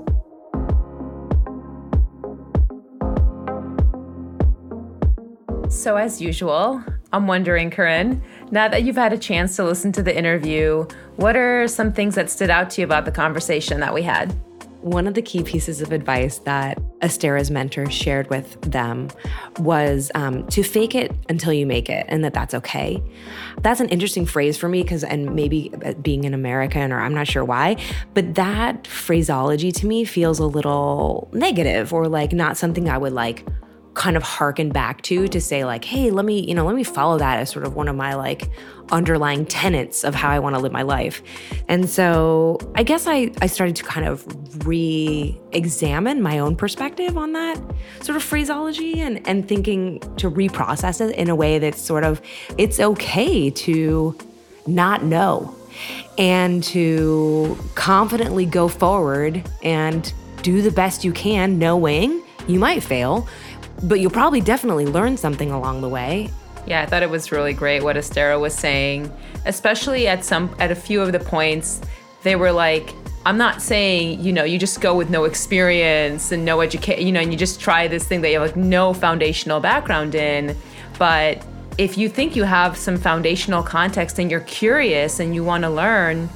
So, 5.67 5.97
as 5.97 6.21
usual, 6.21 6.81
I'm 7.13 7.27
wondering, 7.27 7.71
Corin, 7.71 8.21
now 8.51 8.69
that 8.69 8.83
you've 8.83 8.95
had 8.95 9.11
a 9.11 9.17
chance 9.17 9.57
to 9.57 9.65
listen 9.65 9.91
to 9.93 10.03
the 10.03 10.17
interview, 10.17 10.87
what 11.17 11.35
are 11.35 11.67
some 11.67 11.91
things 11.91 12.15
that 12.15 12.29
stood 12.29 12.49
out 12.49 12.69
to 12.71 12.81
you 12.81 12.85
about 12.85 13.03
the 13.05 13.11
conversation 13.11 13.81
that 13.81 13.93
we 13.93 14.01
had? 14.01 14.33
One 14.79 15.05
of 15.07 15.13
the 15.13 15.21
key 15.21 15.43
pieces 15.43 15.81
of 15.81 15.91
advice 15.91 16.39
that 16.39 16.79
Astera's 17.01 17.51
mentor 17.51 17.91
shared 17.91 18.29
with 18.29 18.59
them 18.61 19.09
was 19.59 20.09
um, 20.15 20.47
to 20.47 20.63
fake 20.63 20.95
it 20.95 21.11
until 21.29 21.53
you 21.53 21.67
make 21.67 21.87
it, 21.87 22.05
and 22.09 22.23
that 22.23 22.33
that's 22.33 22.55
okay. 22.55 23.03
That's 23.61 23.79
an 23.79 23.89
interesting 23.89 24.25
phrase 24.25 24.57
for 24.57 24.69
me 24.69 24.81
because, 24.81 25.03
and 25.03 25.35
maybe 25.35 25.71
uh, 25.85 25.93
being 25.95 26.25
an 26.25 26.33
American, 26.33 26.91
or 26.91 26.99
I'm 26.99 27.13
not 27.13 27.27
sure 27.27 27.45
why, 27.45 27.75
but 28.15 28.33
that 28.35 28.87
phraseology 28.87 29.71
to 29.73 29.85
me 29.85 30.03
feels 30.03 30.39
a 30.39 30.47
little 30.47 31.29
negative 31.31 31.93
or 31.93 32.07
like 32.07 32.31
not 32.31 32.57
something 32.57 32.89
I 32.89 32.97
would 32.97 33.13
like 33.13 33.45
kind 33.93 34.15
of 34.15 34.23
harken 34.23 34.69
back 34.69 35.01
to 35.01 35.27
to 35.27 35.41
say 35.41 35.65
like 35.65 35.83
hey 35.83 36.11
let 36.11 36.23
me 36.23 36.39
you 36.47 36.55
know 36.55 36.65
let 36.65 36.75
me 36.75 36.83
follow 36.83 37.17
that 37.17 37.39
as 37.39 37.49
sort 37.49 37.65
of 37.65 37.75
one 37.75 37.89
of 37.89 37.95
my 37.95 38.13
like 38.13 38.49
underlying 38.91 39.45
tenets 39.45 40.03
of 40.03 40.15
how 40.15 40.29
i 40.29 40.39
want 40.39 40.55
to 40.55 40.61
live 40.61 40.71
my 40.71 40.81
life. 40.81 41.21
And 41.67 41.89
so 41.89 42.57
i 42.75 42.83
guess 42.83 43.07
i 43.07 43.31
i 43.41 43.47
started 43.47 43.75
to 43.77 43.83
kind 43.83 44.07
of 44.07 44.25
re-examine 44.65 46.21
my 46.21 46.39
own 46.39 46.55
perspective 46.55 47.17
on 47.17 47.33
that 47.33 47.59
sort 48.01 48.15
of 48.15 48.23
phraseology 48.23 49.01
and 49.01 49.25
and 49.27 49.47
thinking 49.47 49.99
to 50.17 50.29
reprocess 50.29 51.01
it 51.01 51.15
in 51.15 51.29
a 51.29 51.35
way 51.35 51.59
that's 51.59 51.81
sort 51.81 52.03
of 52.03 52.21
it's 52.57 52.79
okay 52.79 53.49
to 53.49 54.17
not 54.67 55.03
know 55.03 55.55
and 56.17 56.63
to 56.63 57.57
confidently 57.75 58.45
go 58.45 58.67
forward 58.67 59.43
and 59.63 60.13
do 60.41 60.61
the 60.61 60.71
best 60.71 61.03
you 61.03 61.11
can 61.11 61.57
knowing 61.57 62.21
you 62.47 62.59
might 62.59 62.83
fail 62.83 63.27
but 63.83 63.99
you'll 63.99 64.11
probably 64.11 64.41
definitely 64.41 64.85
learn 64.85 65.17
something 65.17 65.51
along 65.51 65.81
the 65.81 65.89
way. 65.89 66.29
Yeah, 66.67 66.81
I 66.81 66.85
thought 66.85 67.03
it 67.03 67.09
was 67.09 67.31
really 67.31 67.53
great 67.53 67.83
what 67.83 67.95
Astera 67.95 68.39
was 68.39 68.53
saying, 68.53 69.11
especially 69.45 70.07
at 70.07 70.23
some 70.23 70.55
at 70.59 70.71
a 70.71 70.75
few 70.75 71.01
of 71.01 71.11
the 71.11 71.19
points. 71.19 71.81
They 72.23 72.35
were 72.35 72.51
like, 72.51 72.93
I'm 73.25 73.37
not 73.37 73.61
saying, 73.61 74.21
you 74.21 74.31
know, 74.33 74.43
you 74.43 74.57
just 74.59 74.81
go 74.81 74.95
with 74.95 75.09
no 75.09 75.25
experience 75.25 76.31
and 76.31 76.45
no 76.45 76.61
education, 76.61 77.05
you 77.05 77.11
know, 77.11 77.19
and 77.19 77.31
you 77.31 77.37
just 77.37 77.59
try 77.59 77.87
this 77.87 78.07
thing 78.07 78.21
that 78.21 78.29
you 78.29 78.39
have 78.39 78.47
like 78.47 78.55
no 78.55 78.93
foundational 78.93 79.59
background 79.59 80.15
in. 80.15 80.55
But 80.99 81.43
if 81.77 81.97
you 81.97 82.09
think 82.09 82.35
you 82.35 82.43
have 82.43 82.77
some 82.77 82.97
foundational 82.97 83.63
context 83.63 84.19
and 84.19 84.29
you're 84.29 84.41
curious 84.41 85.19
and 85.19 85.33
you 85.33 85.43
want 85.43 85.63
to 85.63 85.69
learn, 85.69 86.29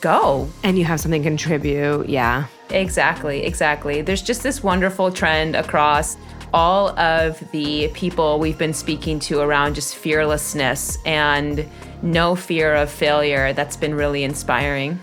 go. 0.00 0.48
And 0.62 0.78
you 0.78 0.84
have 0.84 1.00
something 1.00 1.22
contribute. 1.22 2.08
Yeah. 2.08 2.46
Exactly, 2.70 3.44
exactly. 3.44 4.00
There's 4.00 4.22
just 4.22 4.42
this 4.42 4.62
wonderful 4.62 5.10
trend 5.10 5.56
across 5.56 6.16
all 6.52 6.98
of 6.98 7.38
the 7.52 7.88
people 7.94 8.38
we've 8.38 8.58
been 8.58 8.74
speaking 8.74 9.18
to 9.20 9.40
around 9.40 9.74
just 9.74 9.96
fearlessness 9.96 10.98
and 11.04 11.68
no 12.02 12.34
fear 12.34 12.74
of 12.74 12.90
failure. 12.90 13.52
That's 13.52 13.76
been 13.76 13.94
really 13.94 14.24
inspiring. 14.24 14.98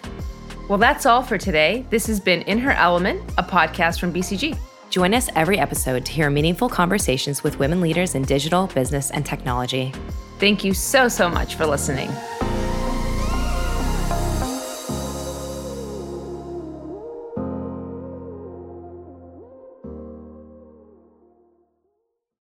Well, 0.68 0.78
that's 0.78 1.06
all 1.06 1.24
for 1.24 1.38
today. 1.38 1.86
This 1.90 2.08
has 2.08 2.20
been 2.20 2.42
In 2.44 2.58
Her 2.60 2.72
Element, 2.72 3.22
a 3.38 3.44
podcast 3.44 4.00
from 4.00 4.14
BCG. 4.14 4.58
Join 4.90 5.14
us 5.14 5.30
every 5.36 5.60
episode 5.60 6.06
to 6.06 6.12
hear 6.12 6.30
meaningful 6.30 6.70
conversations 6.70 7.44
with 7.44 7.60
women 7.60 7.82
leaders 7.82 8.16
in 8.16 8.24
digital, 8.24 8.68
business, 8.68 9.12
and 9.12 9.26
technology. 9.26 9.94
Thank 10.40 10.64
you 10.64 10.74
so, 10.74 11.08
so 11.08 11.30
much 11.30 11.56
for 11.56 11.66
listening. 11.66 12.10